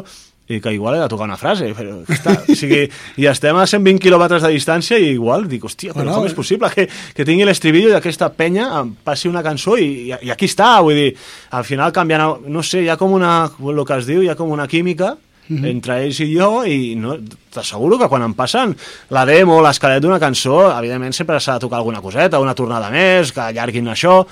[0.49, 2.81] i que igual he de tocar una frase però està, o sigui,
[3.21, 6.33] i estem a 120 quilòmetres de distància i igual dic, hòstia, però bueno, com és
[6.33, 10.49] possible que, que tingui l'estribillo d'aquesta penya em passi una cançó i, i, i aquí
[10.49, 11.09] està, vull dir
[11.53, 14.39] al final canviant, no sé, hi ha com una el que es diu, hi ha
[14.39, 15.15] com una química
[15.49, 15.69] Mm -hmm.
[15.69, 17.17] entre ells i jo i no,
[17.49, 18.75] t'asseguro que quan em passen
[19.09, 23.31] la demo, l'esquelet d'una cançó evidentment sempre s'ha de tocar alguna coseta una tornada més,
[23.31, 24.27] que allarguin això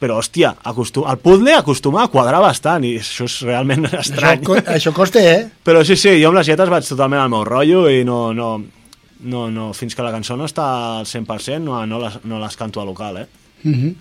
[0.00, 1.06] però, hòstia, acostum...
[1.08, 4.44] el puzzle acostuma a quadrar bastant i això és realment estrany.
[4.44, 5.46] Això, això costa, eh?
[5.64, 8.54] Però sí, sí, jo amb les lletres vaig totalment al meu rotllo i no, no,
[9.20, 10.66] no, no, fins que la cançó no està
[11.00, 13.28] al 100% no, no, les, no les canto a local, eh?
[13.62, 13.94] Mm -hmm.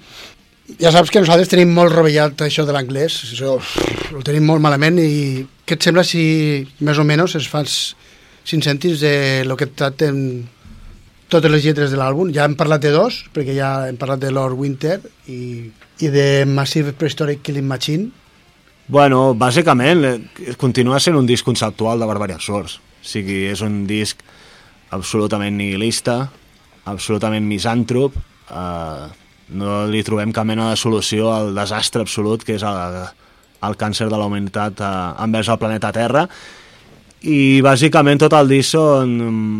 [0.81, 3.59] Ja saps que nosaltres tenim molt rovellat això de l'anglès, això
[4.17, 7.95] ho tenim molt malament i què et sembla si més o menys es fas
[8.43, 10.47] cinc cèntims de lo que tracten
[11.29, 12.31] totes les lletres de l'àlbum.
[12.33, 16.45] Ja hem parlat de dos, perquè ja hem parlat de Lord Winter i i de
[16.45, 18.09] Massive Prehistoric Killing Machine?
[18.87, 22.77] Bueno, bàsicament eh, continua sent un disc conceptual de Barbarian Swords.
[22.77, 24.21] O sigui, és un disc
[24.93, 26.19] absolutament nihilista,
[26.85, 28.17] absolutament misàntrop,
[28.49, 29.05] eh,
[29.55, 33.01] no li trobem cap mena de solució al desastre absolut que és el,
[33.65, 34.93] el càncer de la humanitat eh,
[35.25, 36.25] envers el planeta Terra
[37.25, 39.15] i bàsicament tot el disc són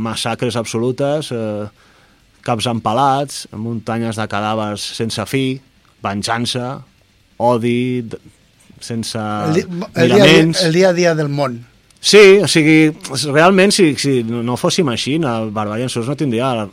[0.06, 1.66] massacres absolutes, eh,
[2.46, 5.58] caps empalats, muntanyes de cadàvers sense fi,
[6.06, 6.80] venjança,
[7.42, 8.06] odi,
[8.80, 10.60] sense el, el miraments...
[10.60, 11.64] Dia, el dia a dia del món.
[12.06, 12.94] Sí, o sigui,
[13.34, 16.68] realment, si, si no fóssim així, el Barbarian Souls no tindria,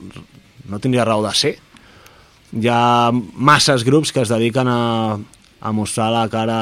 [0.69, 1.55] no tindria raó de ser.
[2.53, 6.59] Hi ha masses grups que es dediquen a, a mostrar la cara...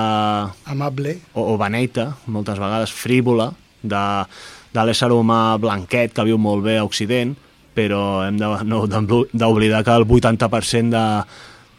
[0.71, 1.17] Amable.
[1.35, 3.51] O, o beneita, moltes vegades, frívola,
[3.83, 4.05] de,
[4.71, 7.35] de l'ésser humà blanquet que viu molt bé a Occident,
[7.75, 11.05] però hem d'oblidar no, que el 80% de,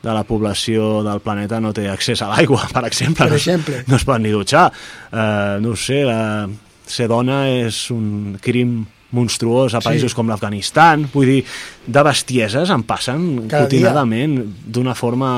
[0.02, 3.28] de la població del planeta no té accés a l'aigua, per exemple.
[3.28, 3.84] Per exemple.
[3.86, 4.70] No, no es pot ni dutxar.
[5.12, 6.48] Uh, no sé, la,
[6.88, 10.16] ser dona és un crim monstruós a països Sí.
[10.16, 11.04] com l'Afganistan.
[11.12, 11.40] Vull dir,
[11.86, 14.38] de bestieses en passen Cada quotidianament
[14.72, 15.32] d'una forma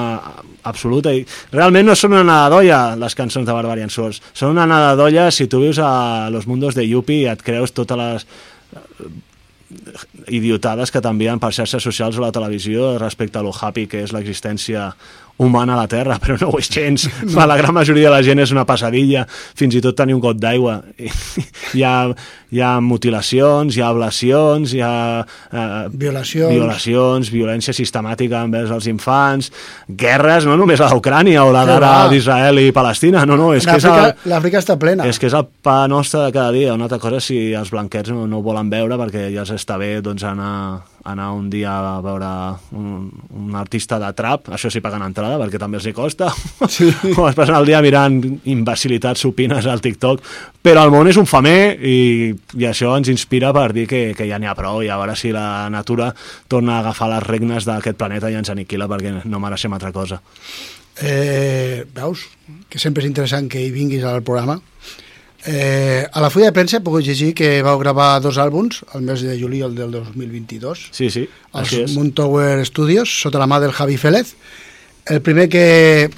[0.70, 1.10] absoluta.
[1.12, 4.22] I realment no són una nada d'olla les cançons de Barbarian Souls.
[4.32, 7.74] Són una nada d'olla si tu vius a Los Mundos de Yuppie i et creus
[7.74, 8.28] totes les
[10.28, 14.14] idiotades que t'envien per xarxes socials o la televisió respecte a lo happy que és
[14.16, 14.92] l'existència
[15.38, 17.08] humana a la Terra, però no ho és gens.
[17.26, 17.46] No.
[17.46, 20.38] La gran majoria de la gent és una passadilla, fins i tot tenir un got
[20.40, 20.80] d'aigua.
[21.74, 21.94] Hi ha,
[22.54, 24.94] hi ha mutilacions, hi ha ablacions, hi ha
[25.26, 26.52] eh, Violacions.
[26.54, 29.50] violacions, violència sistemàtica envers els infants,
[29.90, 33.80] guerres, no només a l'Ucrània o la d'ara d'Israel i Palestina, no, no, és que
[33.82, 35.08] és el, L'Àfrica està plena.
[35.10, 36.76] és que és el pa nostre de cada dia.
[36.78, 39.80] Una altra cosa si els blanquets no, no ho volen veure perquè ja els està
[39.82, 40.54] bé doncs, anar,
[41.04, 42.30] anar un dia a veure
[42.80, 46.30] un, un artista de trap, això sí paguen entrada perquè també els hi costa,
[46.72, 46.88] sí.
[47.18, 50.24] o es passen el dia mirant imbecilitats supines al TikTok,
[50.64, 51.98] però el món és un famer i,
[52.56, 55.18] i això ens inspira per dir que, que ja n'hi ha prou i a veure
[55.20, 56.14] si la natura
[56.48, 60.22] torna a agafar les regnes d'aquest planeta i ens aniquila perquè no mereixem altra cosa.
[61.02, 62.28] Eh, veus?
[62.70, 64.60] Que sempre és interessant que hi vinguis al programa.
[65.46, 69.02] Eh, a la fulla de premsa he pogut llegir que vau gravar dos àlbums el
[69.04, 71.74] mes de juliol del 2022 Sí, sí, als.
[71.92, 74.36] Moontower Studios sota la mà del Javi Félez.
[75.06, 76.10] El primer que,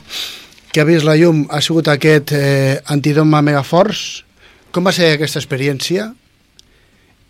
[0.71, 4.21] que ha vist la llum ha sigut aquest eh, Antidoma Megaforce.
[4.69, 6.11] Com va ser aquesta experiència?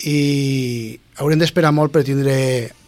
[0.03, 2.35] I haurem d'esperar molt per tindre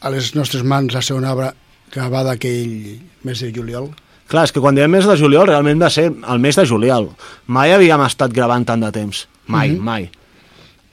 [0.04, 1.54] a les nostres mans la segona obra
[1.93, 3.88] gravada aquell mes de juliol
[4.27, 7.09] Clar, és que quan diem mes de juliol realment va ser el mes de juliol.
[7.47, 9.27] Mai havíem estat gravant tant de temps.
[9.47, 9.79] Mai, Mhm.
[9.83, 10.09] mai.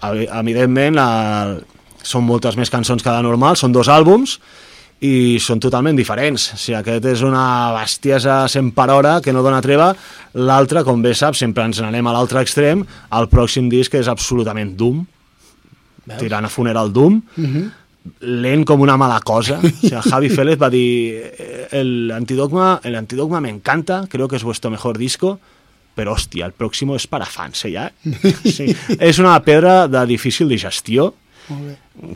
[0.02, 1.56] Evi- Evidentment, la...
[2.04, 4.38] són moltes més cançons que de normal, són dos àlbums
[5.00, 6.52] i són totalment diferents.
[6.60, 9.94] Si aquest és una bestiesa 100 per hora que no dona treva,
[10.34, 14.76] l'altre, com bé saps, sempre ens n'anem a l'altre extrem, el pròxim disc és absolutament
[14.76, 15.06] Doom,
[16.06, 16.18] Veus?
[16.20, 17.70] tirant a Funeral Doom, Mhm.
[18.20, 19.58] Lent com una mala cosa.
[19.62, 24.36] O sea, Javi Félez va dir "Eh, el antidogma, el antidogma me encanta, creo que
[24.36, 25.38] es vuestro mejor disco,
[25.96, 27.92] però hòstia, el próximo és para fans, eh, ja?
[28.44, 28.74] Sí.
[28.98, 31.14] és una pedra de difícil digestió,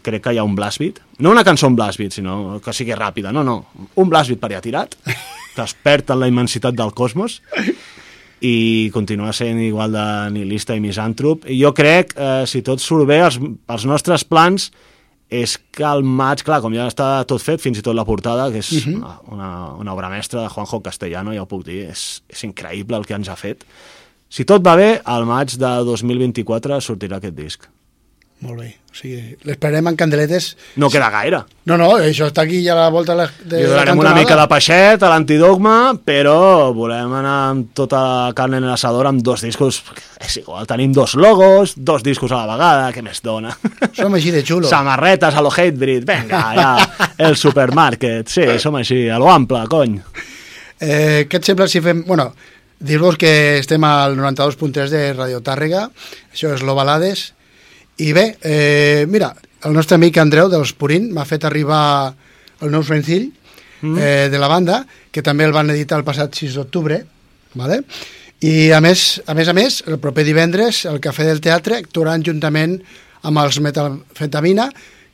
[0.03, 2.72] crec que hi ha un blast beat, no una cançó en blast beat, sinó que
[2.72, 4.96] sigui ràpida, no, no, un blast beat per allà tirat,
[5.55, 7.40] que es perd en la immensitat del cosmos,
[8.40, 11.46] i continua sent igual de nihilista i misàntrop.
[11.51, 14.70] Jo crec, eh, si tot surt bé, els, els nostres plans
[15.29, 18.51] és que al maig, clar, com ja està tot fet, fins i tot la portada,
[18.51, 18.97] que és uh -huh.
[18.97, 22.97] una, una, una obra mestra de Juanjo Castellano, ja ho puc dir, és, és increïble
[22.97, 23.64] el que ens ha fet.
[24.29, 27.69] Si tot va bé, al maig de 2024 sortirà aquest disc.
[28.38, 28.68] Molt bé.
[28.87, 30.53] O sigui, l'esperem en candeletes.
[30.79, 31.40] No queda gaire.
[31.66, 34.12] No, no, això està aquí ja a la volta de la, de Li donarem una
[34.14, 35.74] mica de peixet a l'antidogma,
[36.07, 39.81] però volem anar amb tota la carn en l'assador amb dos discos.
[40.22, 43.57] És igual, tenim dos logos, dos discos a la vegada, què més dona?
[43.98, 44.70] Som així de xulo.
[44.70, 46.68] Samarretes a lo Hatebreed, vinga, ja,
[47.27, 49.98] el supermarket, sí, som així, a lo ample, cony.
[50.79, 52.05] Eh, què et sembla si fem...
[52.07, 52.31] Bueno,
[52.79, 55.88] dir-vos que estem al 92.3 de Radio Tàrrega,
[56.31, 57.33] això és l'Ovalades,
[57.99, 59.33] i bé, eh, mira,
[59.67, 62.15] el nostre amic Andreu dels Purín m'ha fet arribar
[62.63, 63.29] el nou senzill
[63.83, 63.99] mm.
[63.99, 67.03] eh, de la banda, que també el van editar el passat 6 d'octubre,
[67.59, 67.83] vale?
[68.39, 72.23] i a més, a més a més, el proper divendres el Cafè del Teatre actuaran
[72.23, 72.77] juntament
[73.27, 74.69] amb els Metalfetamina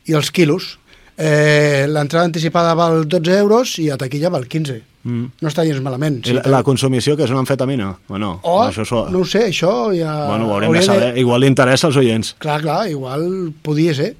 [0.04, 0.74] i els Quilos.
[1.16, 4.76] Eh, L'entrada anticipada val 12 euros i a taquilla val 15.
[5.04, 5.26] Mm.
[5.44, 6.22] No està gens malament.
[6.24, 8.38] I la, la consumició, que és una amfetamina, o no?
[8.42, 9.04] O, Això so...
[9.12, 10.14] no ho sé, això ja...
[10.30, 11.12] Bueno, ho haurem de saber.
[11.20, 12.34] Igual li interessa als oients.
[12.42, 13.28] Clar, clar, igual
[13.62, 14.14] podia ser.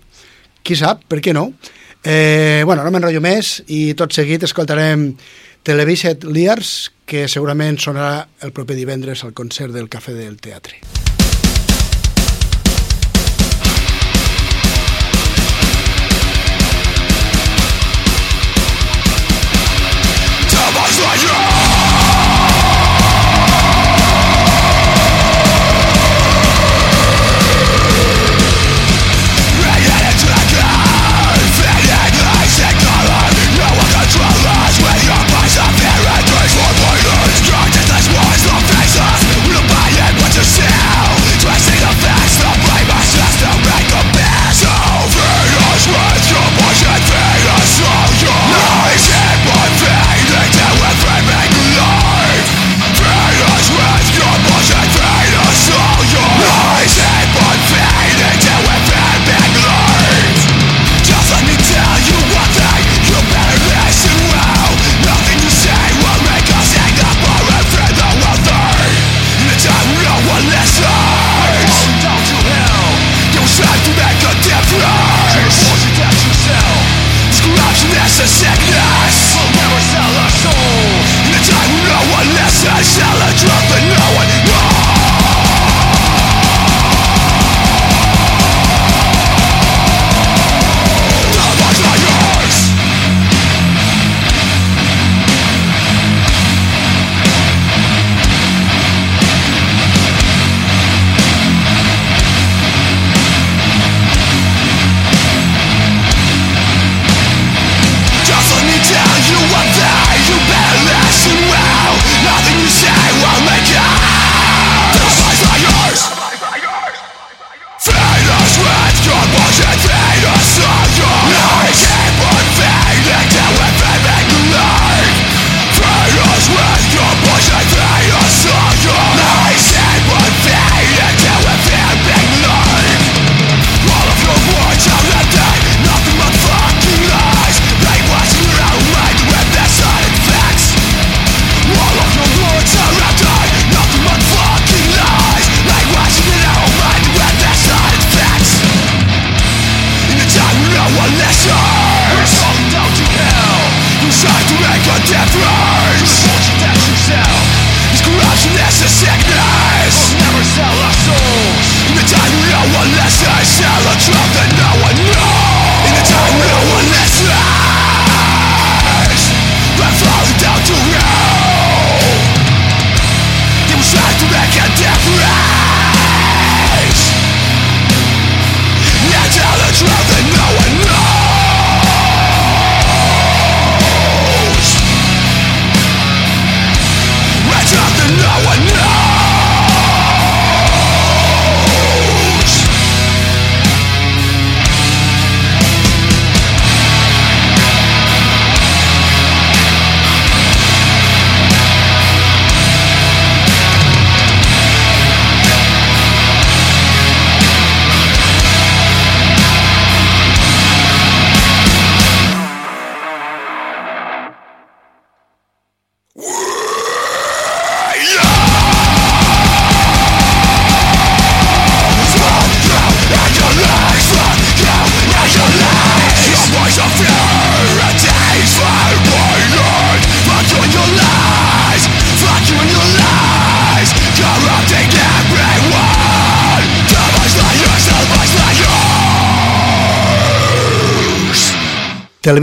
[0.65, 1.51] Qui sap, per què no?
[2.05, 5.15] Eh, bueno, no m'enrotllo més i tot seguit escoltarem
[5.65, 11.04] Televiset Liars, que segurament sonarà el proper divendres al concert del Cafè del Teatre.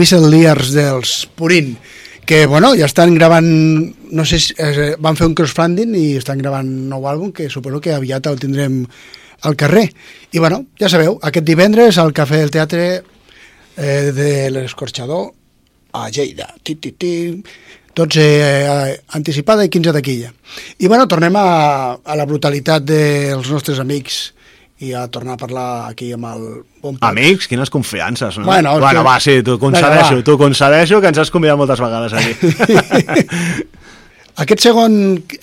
[0.02, 1.78] Television Lears dels Purín,
[2.26, 3.46] que bueno, ja estan gravant,
[4.10, 7.52] no sé si eh, van fer un crowdfunding i estan gravant un nou àlbum que
[7.54, 8.80] suposo que aviat el tindrem
[9.46, 9.92] al carrer.
[10.34, 15.28] I bueno, ja sabeu, aquest divendres al Cafè del Teatre eh, de l'Escorxador
[15.94, 16.50] a Lleida.
[16.66, 17.14] Ti, ti, ti.
[17.94, 20.34] Tots eh, anticipada i 15 taquilla.
[20.82, 21.48] I bueno, tornem a,
[22.02, 24.32] a la brutalitat dels nostres amics
[24.82, 26.46] i a tornar a parlar aquí amb el
[26.82, 27.10] bon Pau.
[27.12, 28.46] Amics, quines confiances, no?
[28.50, 32.14] Bueno, bueno que- va, sí, t'ho concedeixo, t'ho concedeixo, que ens has convidat moltes vegades
[32.18, 32.34] aquí.
[34.42, 34.94] Aquest segon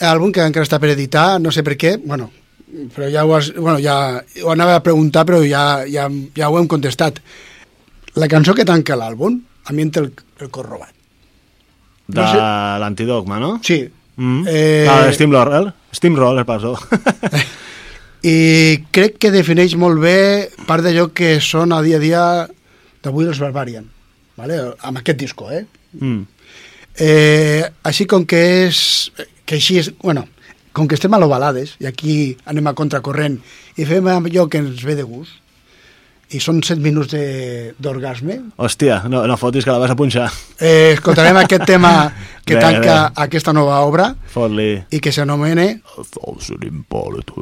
[0.03, 2.31] àlbum que encara està per editar, no sé per què, bueno,
[2.97, 6.59] però ja ho, has, bueno, ja ho anava a preguntar, però ja, ja, ja ho
[6.59, 7.21] hem contestat.
[8.19, 10.11] La cançó que tanca l'àlbum, a mi el,
[10.41, 10.91] el cor robat.
[12.09, 12.39] De No sé.
[12.83, 13.59] l'antidogma, no?
[13.63, 13.85] Sí.
[14.17, 14.43] Mm.
[14.49, 16.75] Eh, Ah, Steamroller, Steamroller, perdó.
[18.27, 22.23] I crec que defineix molt bé part d'allò que són a dia a dia
[23.05, 23.87] d'avui els Barbarian,
[24.37, 24.59] vale?
[24.83, 25.65] amb aquest disco, eh?
[26.01, 26.25] mm.
[26.99, 28.79] Eh, així com que és
[29.47, 30.25] que així és, bueno,
[30.75, 32.15] com que estem a l'Ovalades i aquí
[32.51, 33.39] anem a contracorrent
[33.79, 35.39] i fem allò que ens ve de gust
[36.31, 40.31] i són 7 minuts de- d'orgasme Hòstia, no, no fotis que la vas a punxar.
[40.61, 42.13] eh, escoltarem aquest tema
[42.45, 43.23] que Bé, tanca bé.
[43.25, 44.15] aquesta nova obra
[44.91, 47.33] i que s'anomena A thousand impaled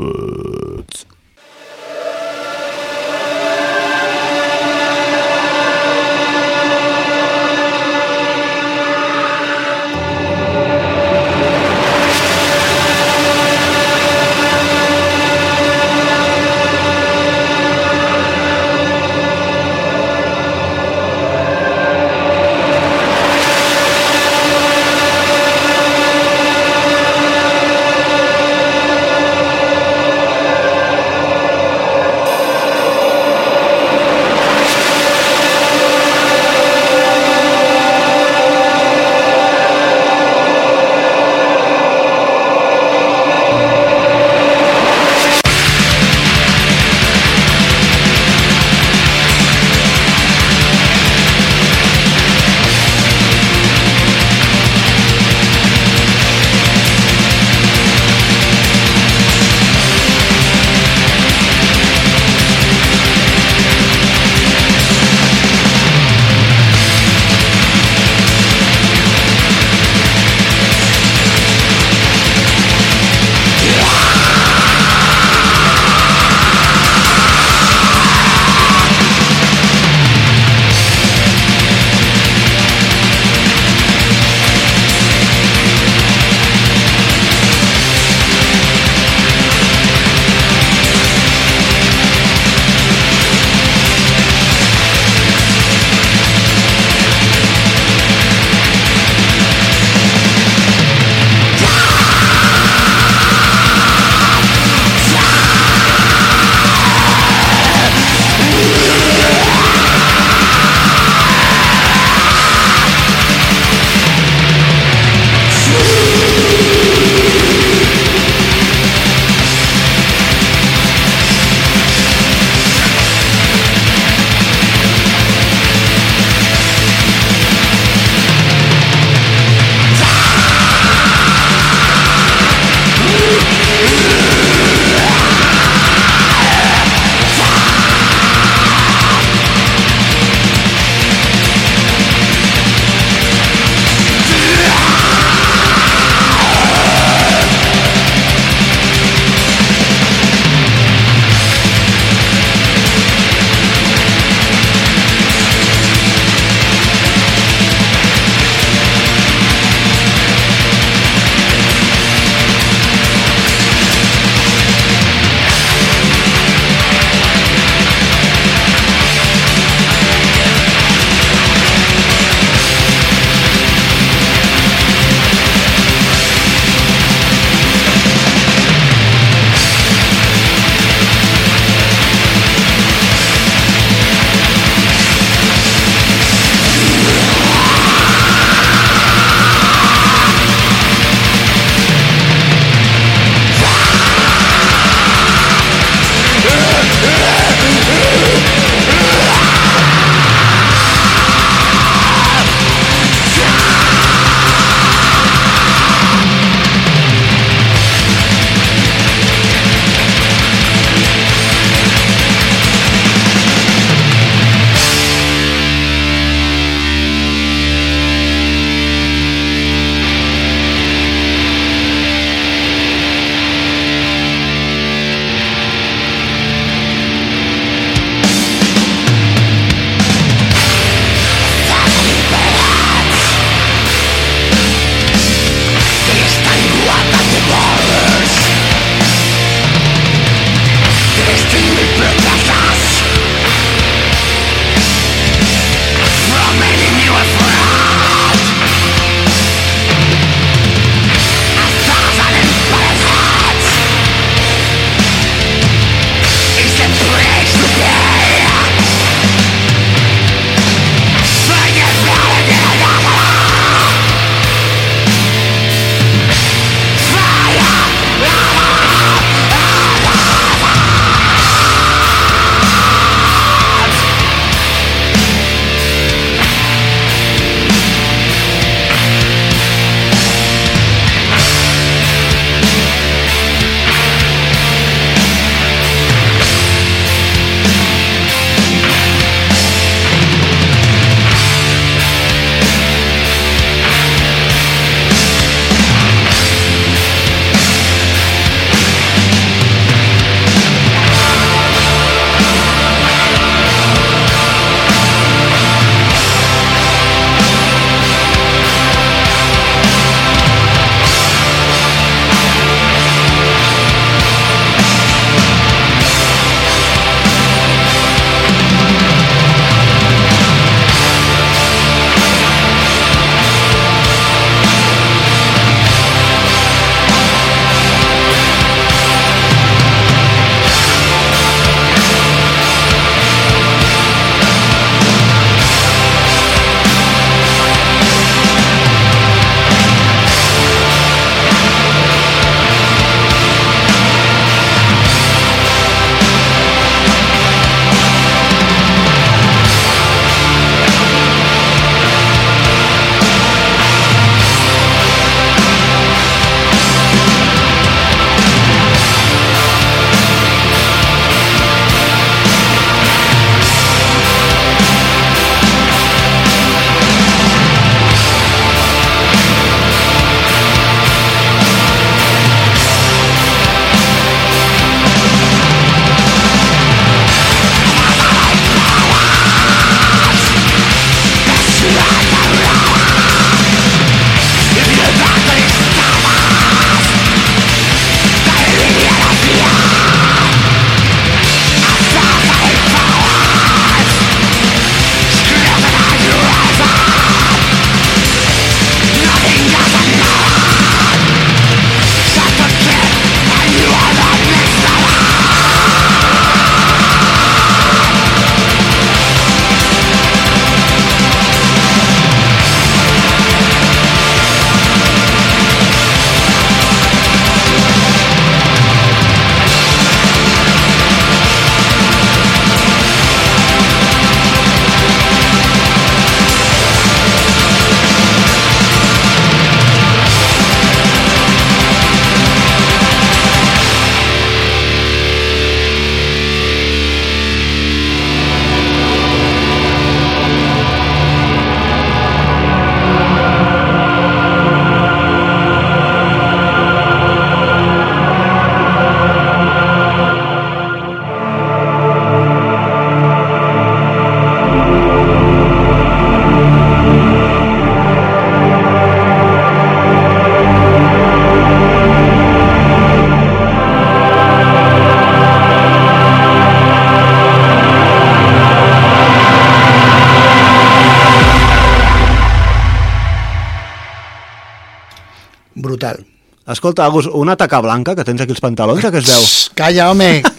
[476.87, 479.43] escolta, Agus, una taca blanca que tens aquí els pantalons, a què es veu?
[479.78, 480.43] Calla, home!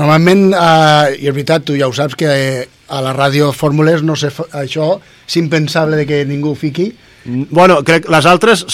[0.00, 4.02] Normalment, eh, i és veritat, tu ja ho saps, que eh, a la ràdio fórmules
[4.02, 4.28] no sé,
[4.58, 4.96] això
[5.28, 6.88] és impensable de que ningú ho fiqui.
[7.24, 8.64] Mm, Bueno, crec les altres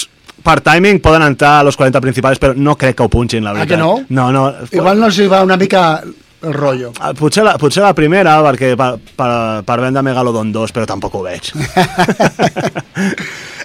[0.43, 3.51] per timing poden entrar a los 40 principals, però no crec que ho punxin, la
[3.51, 3.77] Ah, veritat.
[3.77, 3.93] que no?
[4.09, 4.47] No, no.
[4.73, 6.01] Igual no els hi va una mica
[6.43, 6.93] el rotllo.
[6.99, 9.31] Ah, Potser la, potser la primera, perquè per, per,
[9.69, 11.53] per vendre Megalodon 2, però tampoc ho veig.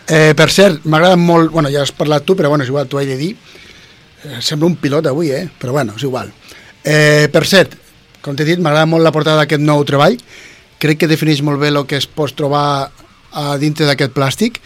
[0.07, 1.51] Eh, per cert, m'agrada molt...
[1.51, 3.31] Bueno, ja has parlat tu, però bueno, és igual, t'ho he de dir.
[4.25, 5.47] Eh, sembla un pilot avui, eh?
[5.59, 6.31] Però bueno, és igual.
[6.83, 7.73] Eh, per cert,
[8.21, 10.17] com t'he dit, m'agrada molt la portada d'aquest nou treball.
[10.81, 12.91] Crec que defineix molt bé el que es pot trobar
[13.35, 14.59] a dintre d'aquest plàstic.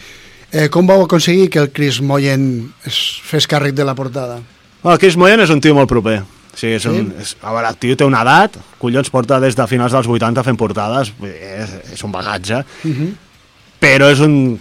[0.52, 4.40] Eh, com vau aconseguir que el Chris Moyen es fes càrrec de la portada?
[4.82, 6.18] Bueno, Chris Moyen és un tio molt proper.
[6.50, 9.66] Sí, és un, és, a veure, el tio té una edat, collons, porta des de
[9.70, 13.12] finals dels 80 fent portades, és, és un bagatge, Uh -huh.
[13.80, 14.58] però és un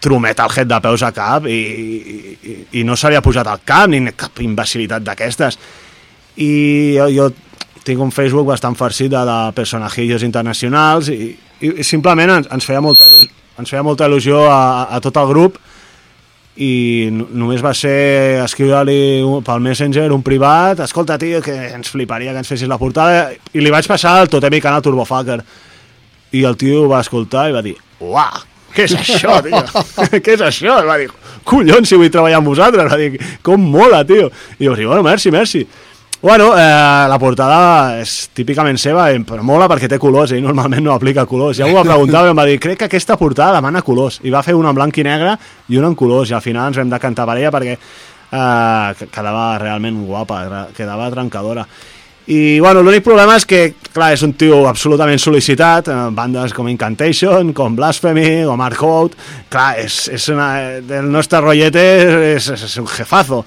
[0.00, 3.60] trumet al head de peus a cap i, i, i no se li pujat al
[3.64, 5.58] cap ni cap imbecilitat d'aquestes.
[6.40, 6.52] I
[6.96, 7.28] jo, jo
[7.84, 12.80] tinc un Facebook bastant farcit de, de personajillos internacionals i, i, simplement ens, ens, feia
[12.84, 13.04] molta,
[13.60, 15.58] ens feia molta il·lusió a, a tot el grup
[16.60, 22.32] i no- només va ser escriure-li pel Messenger un privat, escolta tio que ens fliparia
[22.34, 25.40] que ens fessis la portada i li vaig passar el totem i canal Turbofucker
[26.36, 28.42] i el tio va escoltar i va dir uah,
[28.74, 29.62] què és això tio
[30.20, 30.80] què és això?
[30.82, 31.10] I va dir,
[31.44, 35.02] collons si vull treballar amb vosaltres va dir, com mola tio i jo dir, bueno,
[35.06, 35.66] merci, merci
[36.20, 40.92] Bueno, eh, la portada és típicament seva, però mola perquè té colors, ell normalment no
[40.92, 41.56] aplica colors.
[41.56, 44.18] Ja ho va preguntar i em va dir, crec que aquesta portada demana colors.
[44.28, 45.32] I va fer una en blanc i negre
[45.72, 49.08] i una en colors, i al final ens vam decantar per ella perquè eh, que-
[49.08, 50.42] quedava realment guapa,
[50.76, 51.64] quedava trencadora.
[52.26, 53.62] I, bueno, l'únic problema és que,
[53.94, 59.16] clar, és un tio absolutament sol·licitat, eh, bandes com Incantation, com Blasphemy, com Mark Out,
[59.50, 61.84] clar, és, és una, el nostre rollete
[62.36, 63.44] és, és, és un jefazo.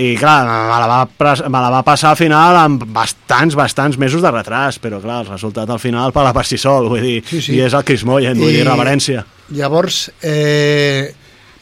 [0.00, 4.22] I, clar, me la, va, me la va passar al final amb bastants, bastants mesos
[4.24, 7.42] de retras, però, clar, el resultat al final parla per si sol, vull dir, Sí,
[7.44, 7.58] sí.
[7.58, 9.26] i és el Chris Moyen, vull dir, reverència.
[9.52, 11.12] Llavors, eh,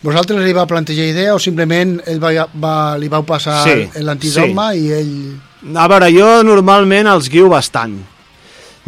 [0.04, 4.70] vosaltres li va plantejar idea o simplement ell va, va, li vau passar Sí, l'antidogma
[4.78, 5.12] i ell...
[5.74, 7.96] A veure, jo normalment els guio bastant.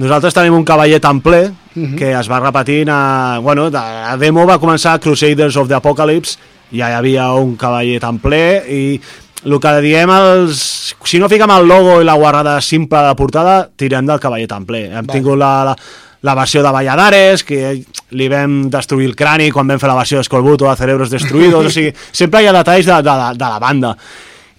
[0.00, 1.96] Nosaltres tenim un cavaller templer Mhm.
[1.98, 3.38] que es va repetint a...
[3.42, 6.38] Bueno, de- a demo va començar Crusaders of the Apocalypse,
[6.72, 9.00] ja hi havia un cavaller templer i
[9.44, 10.94] el que diem els...
[11.04, 14.86] Si no fiquem el logo i la guarrada simple de portada, tirem del cavaller templer.
[14.90, 15.12] Hem Vale.
[15.12, 15.76] tingut la, la,
[16.22, 20.18] la versió de Valladares, que li vam destruir el crani quan vam fer la versió
[20.18, 23.58] d'Escorbuto de Cerebros Destruïdos, o sigui, sempre hi ha detalls de, de, de, de la
[23.58, 23.96] banda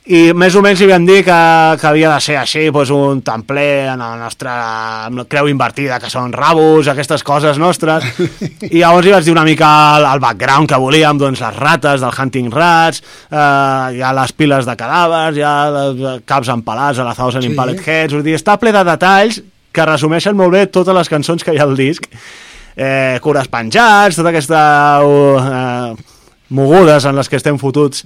[0.09, 1.37] i més o menys li vam dir que,
[1.77, 4.55] que havia de ser així, doncs un templer en la nostra
[5.29, 8.07] creu invertida, que són rabos, aquestes coses nostres,
[8.73, 12.01] i llavors li vaig dir una mica el, el background que volíem, doncs les rates
[12.01, 13.45] del Hunting Rats, eh,
[13.93, 17.53] hi ha les piles de cadàvers, hi ha les caps empalats a la Thousand Sí.
[17.53, 19.41] Impaled Heads, vull dir, està ple de detalls
[19.71, 22.09] que resumeixen molt bé totes les cançons que hi ha al disc,
[22.75, 24.63] eh, cures penjats, tota aquesta...
[25.05, 26.10] Uh,
[26.51, 28.03] mogudes en les que estem fotuts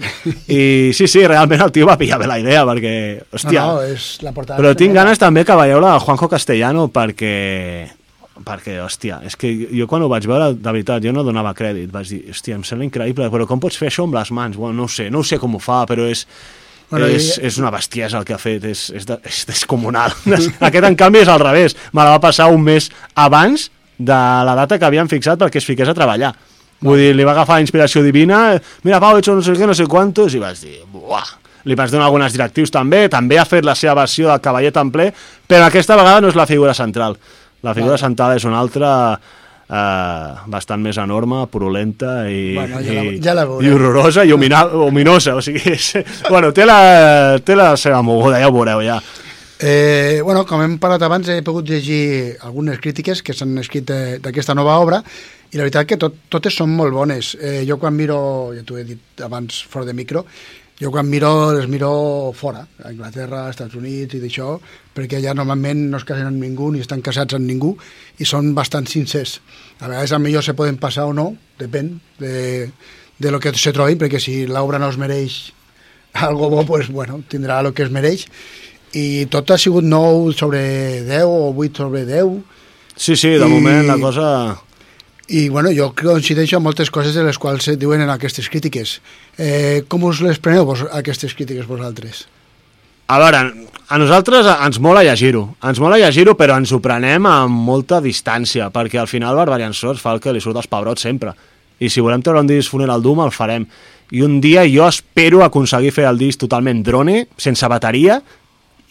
[0.48, 2.96] i sí, sí, realment el tio va pillar bé la idea perquè,
[3.34, 4.60] hòstia, No, no, és la portada...
[4.62, 7.36] però tinc ganes també que veieu la de Juanjo Castellano perquè
[8.46, 11.88] perquè, hòstia, és que jo quan ho vaig veure, de veritat, jo no donava crèdit,
[11.94, 14.58] vaig dir, hòstia, em sembla increïble, però com pots fer això amb les mans?
[14.60, 16.26] Bueno, no ho sé, no ho sé com ho fa, però és,
[16.90, 19.40] Bueno, bueno, és, i- és una bestiesa el que ha fet, és, és, de, és
[19.50, 20.12] descomunal.
[20.68, 21.74] Aquest, en canvi, és al revés.
[21.98, 25.66] Me la va passar un mes abans de la data que havien fixat perquè es
[25.66, 26.36] fiqués a treballar.
[26.86, 29.74] Vull dir, li va agafar inspiració divina, mira, Pau, he hecho no sé què, no
[29.76, 31.26] sé quantos, i vaig dir, buah,
[31.66, 35.10] li vaig donar algunes directius també, també ha fet la seva versió del cavaller templer,
[35.50, 37.18] però aquesta vegada no és la figura central.
[37.66, 38.04] La figura Vale.
[38.06, 38.92] central és una altra
[39.66, 43.66] eh, bastant més enorme, purulenta i, Bueno, ja la- i, ja la veurem.
[43.66, 45.94] i horrorosa i omina, ominosa, o sigui, és,
[46.30, 49.00] bueno, té la, té la seva moguda, ja ho veureu ja.
[49.58, 54.20] Eh, bueno, com hem parlat abans, he pogut llegir algunes crítiques que s'han escrit de-
[54.20, 55.00] d'aquesta nova obra
[55.56, 57.32] i la veritat que tot, totes són molt bones.
[57.40, 60.26] Eh, jo quan miro, ja t'ho he dit abans fora de micro,
[60.76, 64.58] jo quan miro, les miro fora, a Anglaterra, als Estats Units i d'això,
[64.92, 67.72] perquè allà normalment no es casen amb ningú ni estan casats amb ningú
[68.20, 69.38] i són bastant sincers.
[69.80, 71.30] A vegades a millor se poden passar o no,
[71.60, 72.68] depèn de,
[73.18, 75.38] de lo que se trobin, perquè si l'obra no es mereix
[76.28, 78.28] algo bo, pues, bueno, tindrà el que es mereix
[78.96, 80.62] i tot ha sigut 9 sobre
[81.08, 82.36] 10 o 8 sobre 10
[82.96, 84.28] Sí, sí, de I- moment la cosa...
[85.28, 89.00] i bueno, jo coincideixo amb moltes coses de les quals se diuen en aquestes crítiques
[89.38, 92.26] eh, com us les preneu vos, aquestes crítiques vosaltres?
[93.06, 93.42] A veure,
[93.86, 98.72] a nosaltres ens mola llegir-ho, ens mola llegir-ho, però ens ho prenem amb molta distància,
[98.74, 101.36] perquè al final Barbarian Swords fa el que li surt als pebrots sempre.
[101.78, 103.68] I si volem treure un disc Funeral Doom, el farem.
[104.12, 108.20] i un dia jo espero aconseguir fer el disc totalment drone, sense bateria,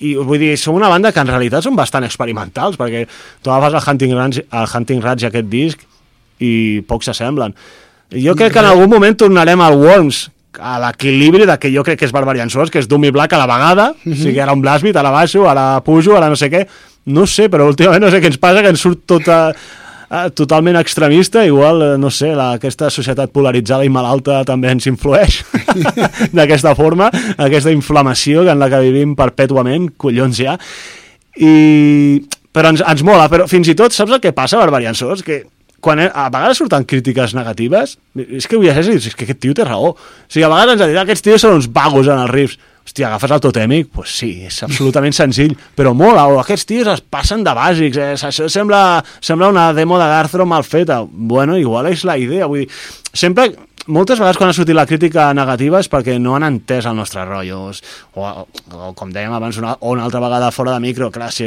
[0.03, 3.05] i vull dir, som una banda que en realitat són bastant experimentals, perquè
[3.43, 5.85] tu agafes el Hunting Ranch, el Hunting Ranch aquest disc
[6.41, 7.55] i pocs s'assemblen.
[8.15, 10.29] Jo crec que en algun moment tornarem al Worms,
[10.61, 13.35] a l'equilibri de que jo crec que és Barbarian Souls, que és Doom i Black
[13.35, 14.13] a la vegada, mm -hmm.
[14.13, 16.67] o sigui, ara un blast beat, ara baixo, ara pujo, ara no sé què,
[17.07, 19.55] no sé, però últimament no sé què ens passa, que ens surt tota,
[20.11, 24.87] uh, totalment extremista, igual, eh, no sé, la, aquesta societat polaritzada i malalta també ens
[24.87, 25.43] influeix
[26.37, 30.59] d'aquesta forma, aquesta inflamació en la que vivim perpètuament, collons ja,
[31.37, 32.23] i...
[32.55, 35.25] però ens, ens mola, però fins i tot, saps el que passa, Barbarian Souls?
[35.27, 35.43] Que
[35.85, 39.43] quan a vegades surten crítiques negatives, és que ho llegeixes i dius, és que aquest
[39.45, 39.93] tio té raó.
[39.93, 42.71] O sigui, a vegades ens ha dit, aquests tios són uns vagos en els riffs.
[42.85, 43.87] Hòstia, agafes el totèmic?
[43.87, 47.97] Doncs pues sí, és absolutament senzill, però mola, o aquests tios es passen de bàsics,
[47.97, 48.11] eh?
[48.29, 48.81] això sembla,
[49.25, 51.01] sembla una demo de Garthro mal feta.
[51.09, 52.69] Bueno, igual és la idea, vull dir,
[53.15, 53.53] sempre
[53.87, 57.25] moltes vegades quan ha sortit la crítica negativa és perquè no han entès el nostre
[57.29, 61.31] rotllo o, o com dèiem abans una, o una altra vegada fora de micro clar,
[61.33, 61.45] si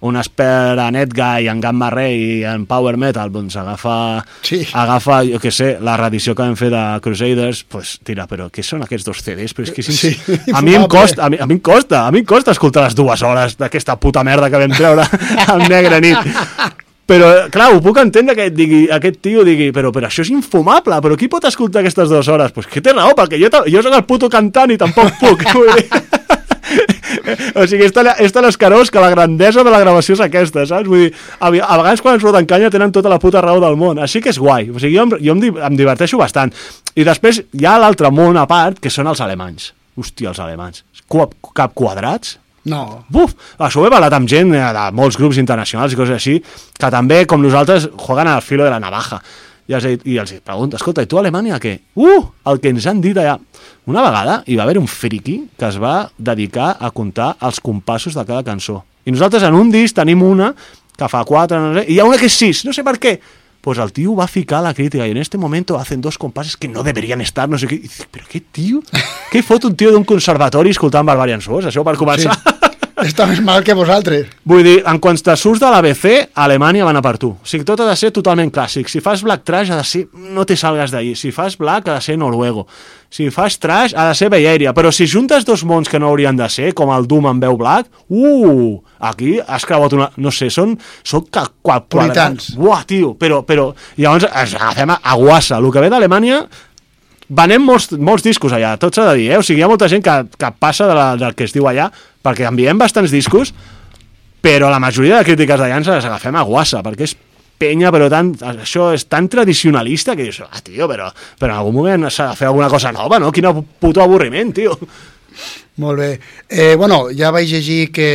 [0.00, 3.96] un expert en Edguy en Gamma Ray i en Power Metal doncs agafa,
[4.42, 4.62] sí.
[4.72, 8.64] agafa jo que sé, la reedició que vam fer de Crusaders pues tira, però què
[8.64, 9.52] són aquests dos CDs?
[9.54, 10.14] Però és que si, sí,
[10.54, 12.86] a, mi em costa, a, mi, a mi em costa a mi em costa escoltar
[12.88, 15.04] les dues hores d'aquesta puta merda que vam treure
[15.52, 20.08] al negre nit però, clar, ho puc entendre que digui, aquest tio digui, però, però
[20.08, 22.54] això és infumable, però qui pot escoltar aquestes dues hores?
[22.56, 25.44] Pues que té raó, perquè jo, jo soc el puto cantant i tampoc puc.
[27.60, 28.08] o sigui, és tan,
[28.48, 30.88] escarós que la grandesa de la gravació és aquesta, saps?
[30.88, 33.76] Vull dir, a, a vegades quan ens foten canya tenen tota la puta raó del
[33.80, 34.70] món, així que és guai.
[34.72, 36.54] O sigui, jo, jo em, em diverteixo bastant.
[36.96, 39.72] I després hi ha l'altre món a part, que són els alemanys.
[40.00, 40.82] Hòstia, els alemanys.
[41.10, 42.38] Cap, cap quadrats?
[42.64, 43.04] No.
[43.12, 43.34] Buf!
[43.58, 46.38] Això ho he parlat amb gent eh, de molts grups internacionals i coses així,
[46.78, 49.20] que també, com nosaltres, juguen al filo de la navaja.
[49.68, 51.78] I els, I els pregunto, escolta, i tu a Alemanya què?
[51.96, 52.20] Uh!
[52.50, 53.38] El que ens han dit allà.
[53.88, 58.16] Una vegada hi va haver un friki que es va dedicar a comptar els compassos
[58.16, 58.82] de cada cançó.
[59.04, 60.52] I nosaltres en un disc tenim una
[60.96, 62.98] que fa quatre, no sé, i hi ha una que és sis, no sé per
[63.00, 63.18] què
[63.64, 66.54] pues el tío va a ficar la crítica y en este momento hacen dos compases
[66.58, 67.78] que no deberían estar, no sé què.
[67.80, 68.82] I dic, però què tio?
[69.32, 71.70] Què fot un tio d'un conservatori escoltant Barbarian Souls?
[71.70, 72.36] Això per començar.
[72.36, 72.53] Sí.
[72.94, 74.28] Està més mal que vosaltres.
[74.46, 76.04] Vull dir, en quant te surts de l'ABC,
[76.38, 77.32] Alemanya van a per tu.
[77.34, 78.86] O sigui, tot ha de ser totalment clàssic.
[78.90, 80.04] Si fas Black Trash, ha de ser...
[80.14, 81.16] No te salgues d'ahir.
[81.18, 82.68] Si fas Black, ha de ser Noruego.
[83.10, 84.70] Si fas Trash, ha de ser Bellaria.
[84.76, 87.58] Però si juntes dos mons que no haurien de ser, com el Doom amb veu
[87.58, 88.78] Black, uh,
[89.10, 90.12] aquí has creuat una...
[90.14, 90.76] No sé, són...
[91.02, 91.26] Són
[91.66, 92.52] quadrants.
[92.54, 93.72] Buah, tio, però, però...
[93.98, 95.58] Llavors ens agafem a, a guassa.
[95.58, 96.44] El que ve d'Alemanya
[97.34, 99.38] venem molts, molts discos allà, tot s'ha de dir, eh?
[99.40, 101.68] O sigui, hi ha molta gent que, que passa de la, del que es diu
[101.70, 101.90] allà,
[102.24, 103.54] perquè enviem bastants discos,
[104.44, 107.16] però la majoria de crítiques d'allà ens les agafem a guassa, perquè és
[107.58, 111.08] penya, però tan, això és tan tradicionalista que dius, ah, tio, però,
[111.40, 113.32] però en algun moment s'ha de fer alguna cosa nova, no?
[113.32, 113.48] Quin
[113.80, 114.76] puto avorriment, tio.
[115.82, 116.10] Molt bé.
[116.48, 118.10] Eh, bueno, ja vaig llegir que,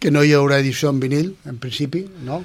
[0.00, 2.42] que no hi haurà edició en vinil, en principi, no?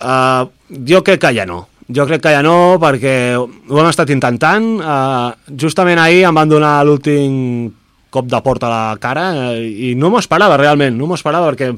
[0.00, 0.48] Uh,
[0.86, 1.64] jo crec que ja no.
[1.90, 4.66] Jo crec que ja no, perquè ho hem estat intentant.
[4.78, 7.70] Uh, justament ahir em van donar l'últim
[8.10, 11.52] cop de porta a la cara eh, i no m'ho esperava realment, no m'ho esperava
[11.52, 11.70] perquè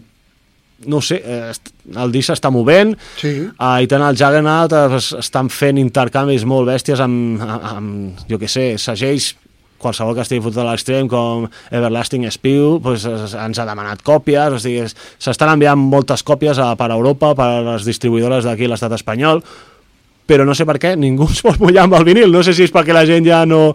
[0.89, 1.53] no sé, eh,
[2.03, 3.35] el disc s'està movent sí.
[3.53, 8.51] uh, i tant el Juggernaut es, estan fent intercanvis molt bèsties amb, amb jo que
[8.51, 9.35] sé, segells
[9.83, 14.63] qualsevol que estigui fotut a l'extrem com Everlasting Spew pues, ens ha demanat còpies, o
[14.63, 14.87] sigui,
[15.19, 19.43] s'estan enviant moltes còpies a, per Europa, per les distribuïdores d'aquí a l'estat espanyol
[20.27, 22.33] però no sé per què ningú es vol mullar amb el vinil.
[22.33, 23.75] No sé si és perquè la gent ja no,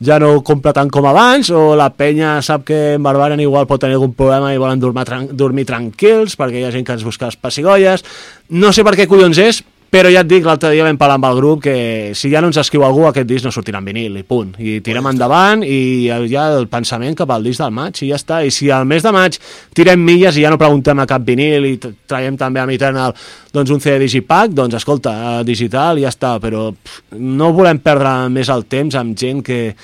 [0.00, 3.82] ja no compra tant com abans o la penya sap que en Barbarian igual pot
[3.82, 7.04] tenir algun problema i volen dormir, tran dormir tranquils perquè hi ha gent que ens
[7.04, 8.04] busca les pessigolles.
[8.50, 11.26] No sé per què collons és, però ja et dic, l'altre dia vam parlar amb
[11.26, 11.74] el grup que
[12.14, 14.52] si ja no ens escriu algú, aquest disc no sortirà en vinil, i punt.
[14.62, 18.38] I tirem endavant i ja el pensament cap al disc del maig, i ja està.
[18.46, 19.40] I si al mes de maig
[19.74, 23.16] tirem milles i ja no preguntem a cap vinil i traiem també a Eternal
[23.50, 26.36] doncs un CD Digipack, doncs escolta, digital i ja està.
[26.38, 29.74] Però pff, no volem perdre més el temps amb gent que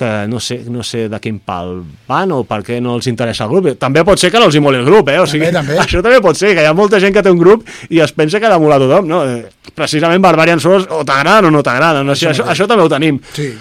[0.00, 1.74] que no sé, no sé de quin pal
[2.08, 3.70] van o per què no els interessa el grup.
[3.80, 5.18] També pot ser que no els hi moli el grup, eh?
[5.20, 5.80] O sigui, també, també.
[5.84, 8.14] Això també pot ser, que hi ha molta gent que té un grup i es
[8.16, 9.24] pensa que ha de molar tothom, no?
[9.28, 12.16] Eh, precisament Barbarian Souls o t'agraden o no t'agraden, no?
[12.16, 13.20] Això, això, això també ho tenim.
[13.36, 13.52] Sí.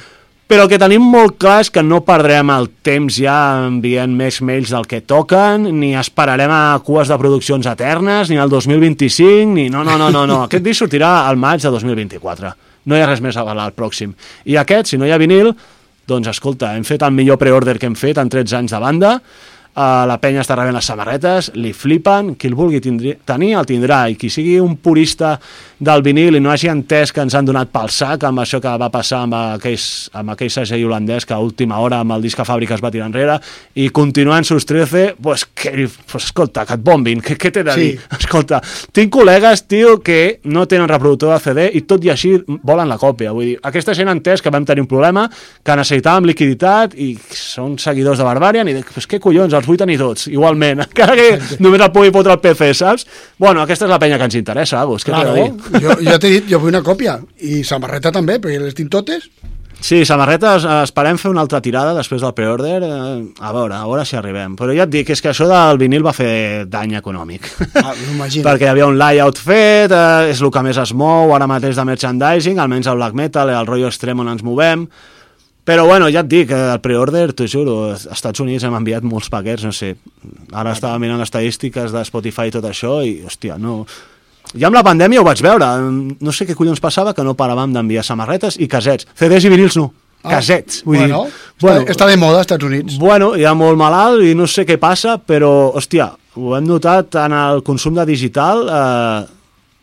[0.50, 3.36] Però el que tenim molt clar és que no perdrem el temps ja
[3.68, 8.50] enviant més mails del que toquen, ni esperarem a cues de produccions eternes, ni al
[8.50, 9.68] 2025, ni...
[9.70, 10.40] No, no, no, no, no.
[10.48, 12.56] Aquest disc sortirà al maig de 2024.
[12.90, 14.16] No hi ha res més a parlar al pròxim.
[14.50, 15.52] I aquest, si no hi ha vinil,
[16.10, 19.16] doncs escolta, hem fet el millor preorder que hem fet en 13 anys de banda,
[19.80, 23.68] Uh, la penya està rebent les samarretes, li flipen, qui el vulgui tindri, tenir el
[23.70, 25.36] tindrà, i qui sigui un purista
[25.80, 28.72] del vinil i no hagi entès que ens han donat pel sac amb això que
[28.82, 32.40] va passar amb, aquells, amb aquell segell holandès que a última hora amb el disc
[32.40, 33.38] a fàbrica es va tirar enrere
[33.80, 37.76] i continuant sus 13, pues, que, pues escolta, que et bombin, què, què t'he de
[37.80, 37.94] dir?
[37.96, 38.08] Sí.
[38.20, 38.60] Escolta,
[38.94, 42.34] tinc col·legues, tio, que no tenen reproductor de CD i tot i així
[42.68, 43.32] volen la còpia.
[43.36, 45.26] Vull dir, aquesta gent ha entès que vam tenir un problema,
[45.64, 49.80] que necessitàvem liquiditat i són seguidors de Barbarian i dic, pues què collons, els vull
[49.80, 53.08] tenir tots, igualment, encara que només el pugui fotre al PC, saps?
[53.40, 55.69] Bueno, aquesta és la penya que ens interessa, Agus, què claro, dir?
[55.78, 59.30] Jo, jo t'he dit, jo vull una còpia, i samarreta també, perquè les tinc totes.
[59.80, 63.86] Sí, samarretes, eh, esperem fer una altra tirada després del preorder, eh, a veure, a
[63.88, 64.58] veure si arribem.
[64.60, 67.48] Però ja et dic, és que això del vinil va fer dany econòmic.
[67.80, 67.94] Ah,
[68.48, 71.80] Perquè hi havia un layout fet, eh, és el que més es mou ara mateix
[71.80, 74.86] de merchandising, almenys el black metal, el rotllo extrem on ens movem,
[75.64, 79.30] però bueno, ja et dic, el preorder, t'ho juro, als Estats Units hem enviat molts
[79.32, 79.94] paquets, no sé,
[80.52, 83.86] ara estava mirant estadístiques de Spotify i tot això i, hòstia, no...
[84.58, 87.74] Ja amb la pandèmia ho vaig veure, no sé què collons passava que no paràvem
[87.76, 89.92] d'enviar samarretes i casets, CDs i vinils no,
[90.24, 90.82] ah, casets.
[90.88, 92.98] Vull bueno, dir, està, bueno, està de moda als Estats Units.
[93.02, 97.20] Bueno, hi ha molt malalt i no sé què passa, però, hòstia, ho hem notat
[97.22, 99.20] en el consum de digital, eh,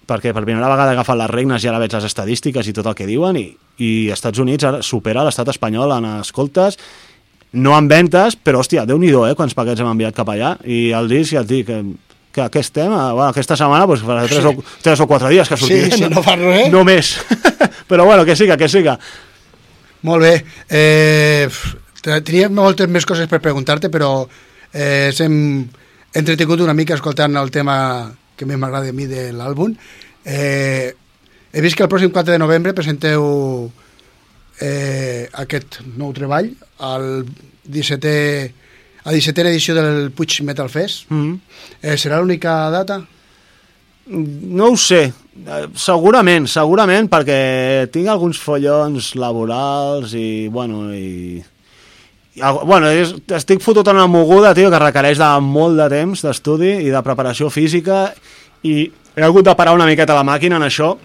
[0.06, 2.86] perquè per primera vegada he agafat les regnes i ara veig les estadístiques i tot
[2.90, 3.48] el que diuen i,
[3.82, 6.78] i Estats Units ara supera l'estat espanyol en escoltes
[7.56, 10.90] no en ventes, però hòstia, déu nhi eh, quants paquets hem enviat cap allà i
[10.96, 11.70] el disc ja et dic
[12.36, 14.50] que, que aquest tema, bueno, aquesta setmana pues, farà 3, sí.
[14.52, 16.68] o, 3 o 4 dies que sortiré, sí, sí, no, no fa res.
[16.72, 17.14] No més,
[17.88, 18.98] però bueno, que siga, que siga.
[20.04, 20.34] Molt bé.
[20.68, 21.48] Eh,
[22.04, 24.10] tenia moltes més coses per preguntar-te però
[24.70, 25.64] eh, hem
[26.12, 29.72] entretingut una mica escoltant el tema que més m'agrada a mi de l'àlbum.
[30.28, 30.92] Eh,
[31.52, 33.24] he vist que el pròxim 4 de novembre presenteu
[34.60, 36.52] eh, aquest nou treball
[36.84, 37.24] al
[37.64, 38.65] 17è
[39.06, 41.06] a 17a edició del Puig Metal Fest.
[41.08, 41.38] Mm -hmm.
[41.82, 43.04] eh, serà l'única data?
[44.06, 45.12] No ho sé,
[45.46, 51.42] eh, segurament, segurament, perquè tinc alguns follons laborals i, bueno, i...
[52.64, 56.84] Bueno, és, estic fotut en una moguda, tio, que requereix de molt de temps d'estudi
[56.84, 58.12] i de preparació física
[58.62, 60.98] i he hagut de parar una miqueta la màquina en això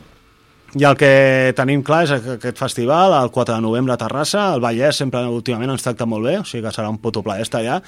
[0.80, 4.64] i el que tenim clar és aquest festival, el 4 de novembre a Terrassa, el
[4.64, 7.60] Vallès sempre últimament ens tracta molt bé, o sigui que serà un puto plaer estar
[7.60, 7.82] allà,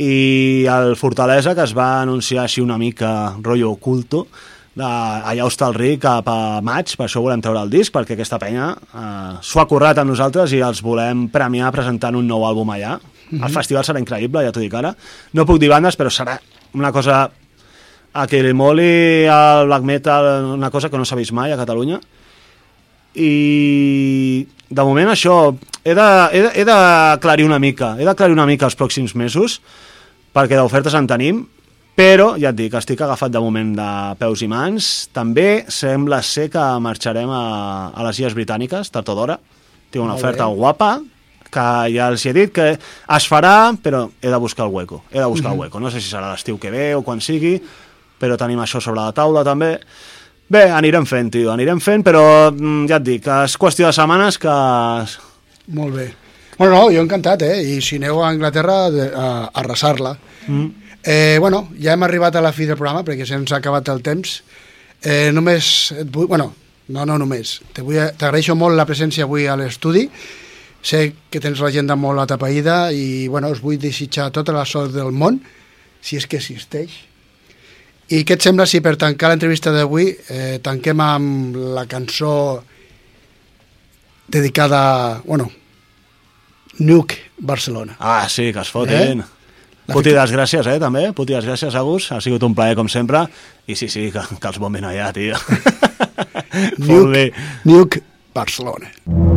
[0.00, 4.24] i el Fortalesa, que es va anunciar així una mica rotllo oculto,
[4.74, 8.16] de, allà està el Ric cap a maig, per això volem treure el disc, perquè
[8.16, 12.46] aquesta penya eh, s'ho ha currat amb nosaltres i els volem premiar presentant un nou
[12.46, 12.96] àlbum allà.
[12.98, 13.46] Mm -hmm.
[13.46, 14.94] El festival serà increïble, ja t'ho dic ara.
[15.32, 16.38] No puc dir bandes, però serà
[16.74, 17.30] una cosa
[18.12, 21.58] a que li moli el black metal, una cosa que no s'ha vist mai a
[21.60, 22.00] Catalunya.
[23.14, 25.54] I de moment això,
[25.84, 29.60] he d'aclarir una mica, he d'aclarir una mica els pròxims mesos,
[30.34, 31.40] perquè d'ofertes en tenim,
[32.00, 33.88] però, ja et dic, estic agafat de moment de
[34.20, 35.10] peus i mans.
[35.12, 37.44] També sembla ser que marxarem a,
[37.92, 39.36] a les Illes Britàniques, tard o d'hora.
[39.90, 40.56] Tinc una Molt oferta bé.
[40.56, 40.90] guapa,
[41.50, 45.02] que ja els he dit que es farà, però he de buscar el hueco.
[45.10, 45.54] He de buscar mm -hmm.
[45.54, 45.80] el hueco.
[45.80, 47.60] No sé si serà l'estiu que ve o quan sigui,
[48.20, 49.76] però tenim això sobre la taula també.
[50.50, 54.38] Bé, anirem fent, tio, anirem fent, però mm, ja et dic, és qüestió de setmanes
[54.42, 54.54] que...
[55.76, 56.08] Molt bé.
[56.58, 57.60] Bueno, no, jo encantat, eh?
[57.62, 59.28] I si aneu a Anglaterra, a, a
[59.62, 60.16] arrasar-la.
[60.48, 60.66] Mm.
[61.02, 64.02] Eh, bueno, ja hem arribat a la fi del programa perquè se'ns ha acabat el
[64.04, 64.40] temps.
[65.00, 66.28] Eh, només et vull...
[66.28, 66.50] Bueno,
[66.90, 67.60] no, no només.
[67.72, 70.08] T'agraeixo molt la presència avui a l'estudi.
[70.82, 75.12] Sé que tens l'agenda molt atapeïda i bueno, us vull desitjar tota la sort del
[75.12, 75.38] món,
[76.02, 76.92] si és que existeix.
[78.10, 82.32] I què et sembla si per tancar l'entrevista d'avui eh, tanquem amb la cançó
[84.30, 85.50] dedicada, bueno,
[86.80, 87.96] Nuke Barcelona.
[87.98, 89.20] Ah, sí, que es fotin.
[89.20, 89.92] Eh?
[89.92, 91.08] Puti les gràcies, eh, també.
[91.14, 92.10] Puti les gràcies, Agus.
[92.12, 93.24] Ha sigut un plaer, com sempre.
[93.66, 95.38] I sí, sí, que, que els bombin allà, tio.
[96.78, 97.26] Nuke,
[97.70, 98.90] Nuke Barcelona.
[99.06, 99.29] A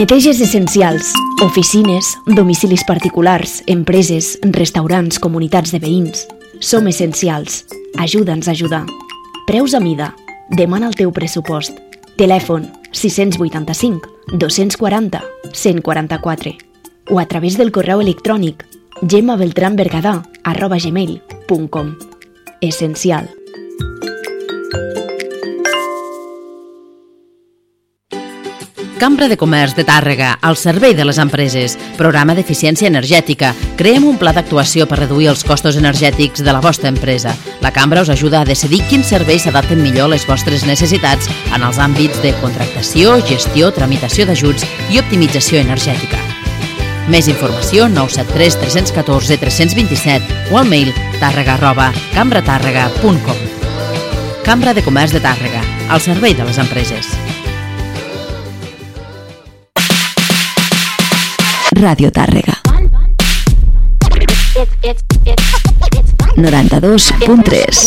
[0.00, 1.12] Neteges essencials,
[1.44, 6.22] oficines, domicilis particulars, empreses, restaurants, comunitats de veïns.
[6.64, 7.66] Som essencials.
[8.00, 8.86] Ajuda'ns a ajudar.
[9.46, 10.14] Preus a mida.
[10.56, 11.76] Demana el teu pressupost.
[12.16, 12.64] Telèfon
[12.96, 14.08] 685
[14.40, 15.20] 240
[15.52, 16.54] 144
[17.10, 18.64] o a través del correu electrònic
[19.02, 21.92] gemabeltranbergadà arroba gmail.com
[22.62, 23.28] Essencial.
[29.00, 31.78] Cambra de Comerç de Tàrrega, al servei de les empreses.
[31.96, 33.54] Programa d'eficiència energètica.
[33.80, 37.32] Creem un pla d'actuació per reduir els costos energètics de la vostra empresa.
[37.64, 41.64] La Cambra us ajuda a decidir quins serveis s'adapten millor a les vostres necessitats en
[41.64, 46.20] els àmbits de contractació, gestió, tramitació d'ajuts i optimització energètica.
[47.08, 50.92] Més informació 973 314 327 o al mail
[51.24, 53.48] tàrrega arroba cambratàrrega.com
[54.44, 57.08] Cambra de Comerç de Tàrrega, al servei de les empreses.
[61.80, 62.52] Ràdio Tàrrega.
[66.36, 67.78] 92.3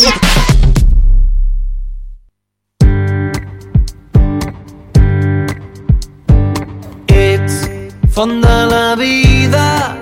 [7.06, 7.54] Ets
[8.16, 9.94] font de la vida,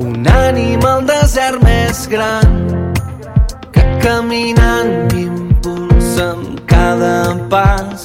[0.00, 2.68] un animal desert més gran
[3.72, 7.16] que caminant m'impulsa amb cada
[7.48, 8.04] pas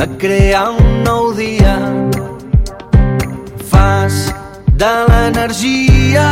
[0.00, 1.76] a crear un nou dia
[3.84, 4.16] fas
[4.80, 6.28] de l'energia.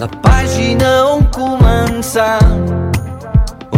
[0.00, 2.38] La pàgina on començar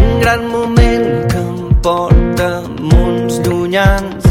[0.00, 2.50] un gran moment que em porta
[2.90, 4.24] munts llunyans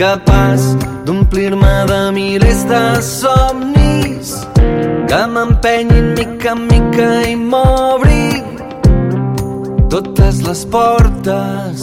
[0.00, 0.62] capaç
[1.06, 2.84] d'omplir-me de milers de
[3.18, 4.28] somnis
[5.10, 8.46] que m'empenyin mica en mica i m'obrin
[9.92, 11.82] totes les portes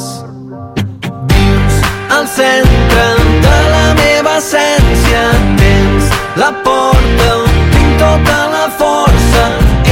[1.34, 1.76] vius
[2.18, 3.06] al centre
[3.46, 5.22] de la meva essència
[5.60, 9.44] tens la porta on tinc tota la força.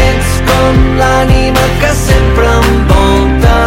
[0.07, 3.57] Ets com l'ànima que sempre em volta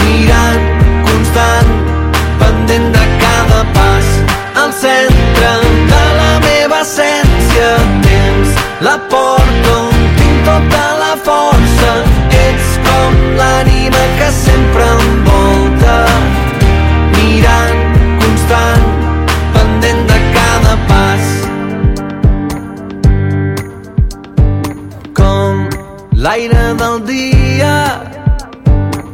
[0.00, 0.64] mirant
[1.06, 1.70] constant
[2.42, 4.08] pendent de cada pas.
[4.64, 5.52] Al centre
[5.92, 7.70] de la meva essència
[8.08, 8.58] tens
[8.88, 9.39] la porta
[26.20, 28.02] l'aire del dia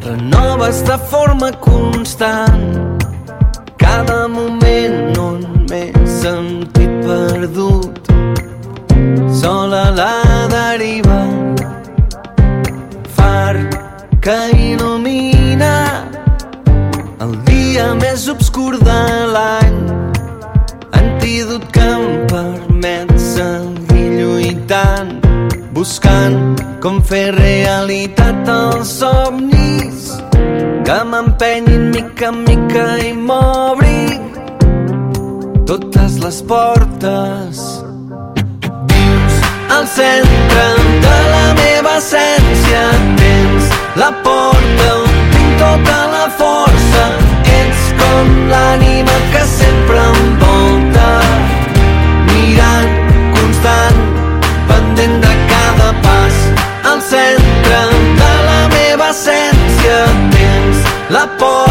[0.02, 2.98] renoves de forma constant.
[3.78, 5.38] Cada moment on
[5.70, 8.10] m'he sentit perdut
[9.40, 10.14] sol a la
[10.56, 11.20] deriva
[13.16, 13.54] far
[14.24, 15.74] que il·lumina
[17.24, 19.00] el dia més obscur de
[19.34, 19.65] l'any
[25.76, 30.06] buscant com fer realitat els somnis
[30.86, 34.22] que m'empenyin mica en mica i m'obrin
[35.68, 37.60] totes les portes
[38.94, 39.36] vius
[39.76, 40.64] al centre
[41.04, 42.86] de la meva essència.
[43.20, 43.68] Tens
[44.00, 47.06] la porta on tinc tota la força.
[47.60, 50.36] Ets com l'ànima que sempre em
[61.08, 61.65] la porta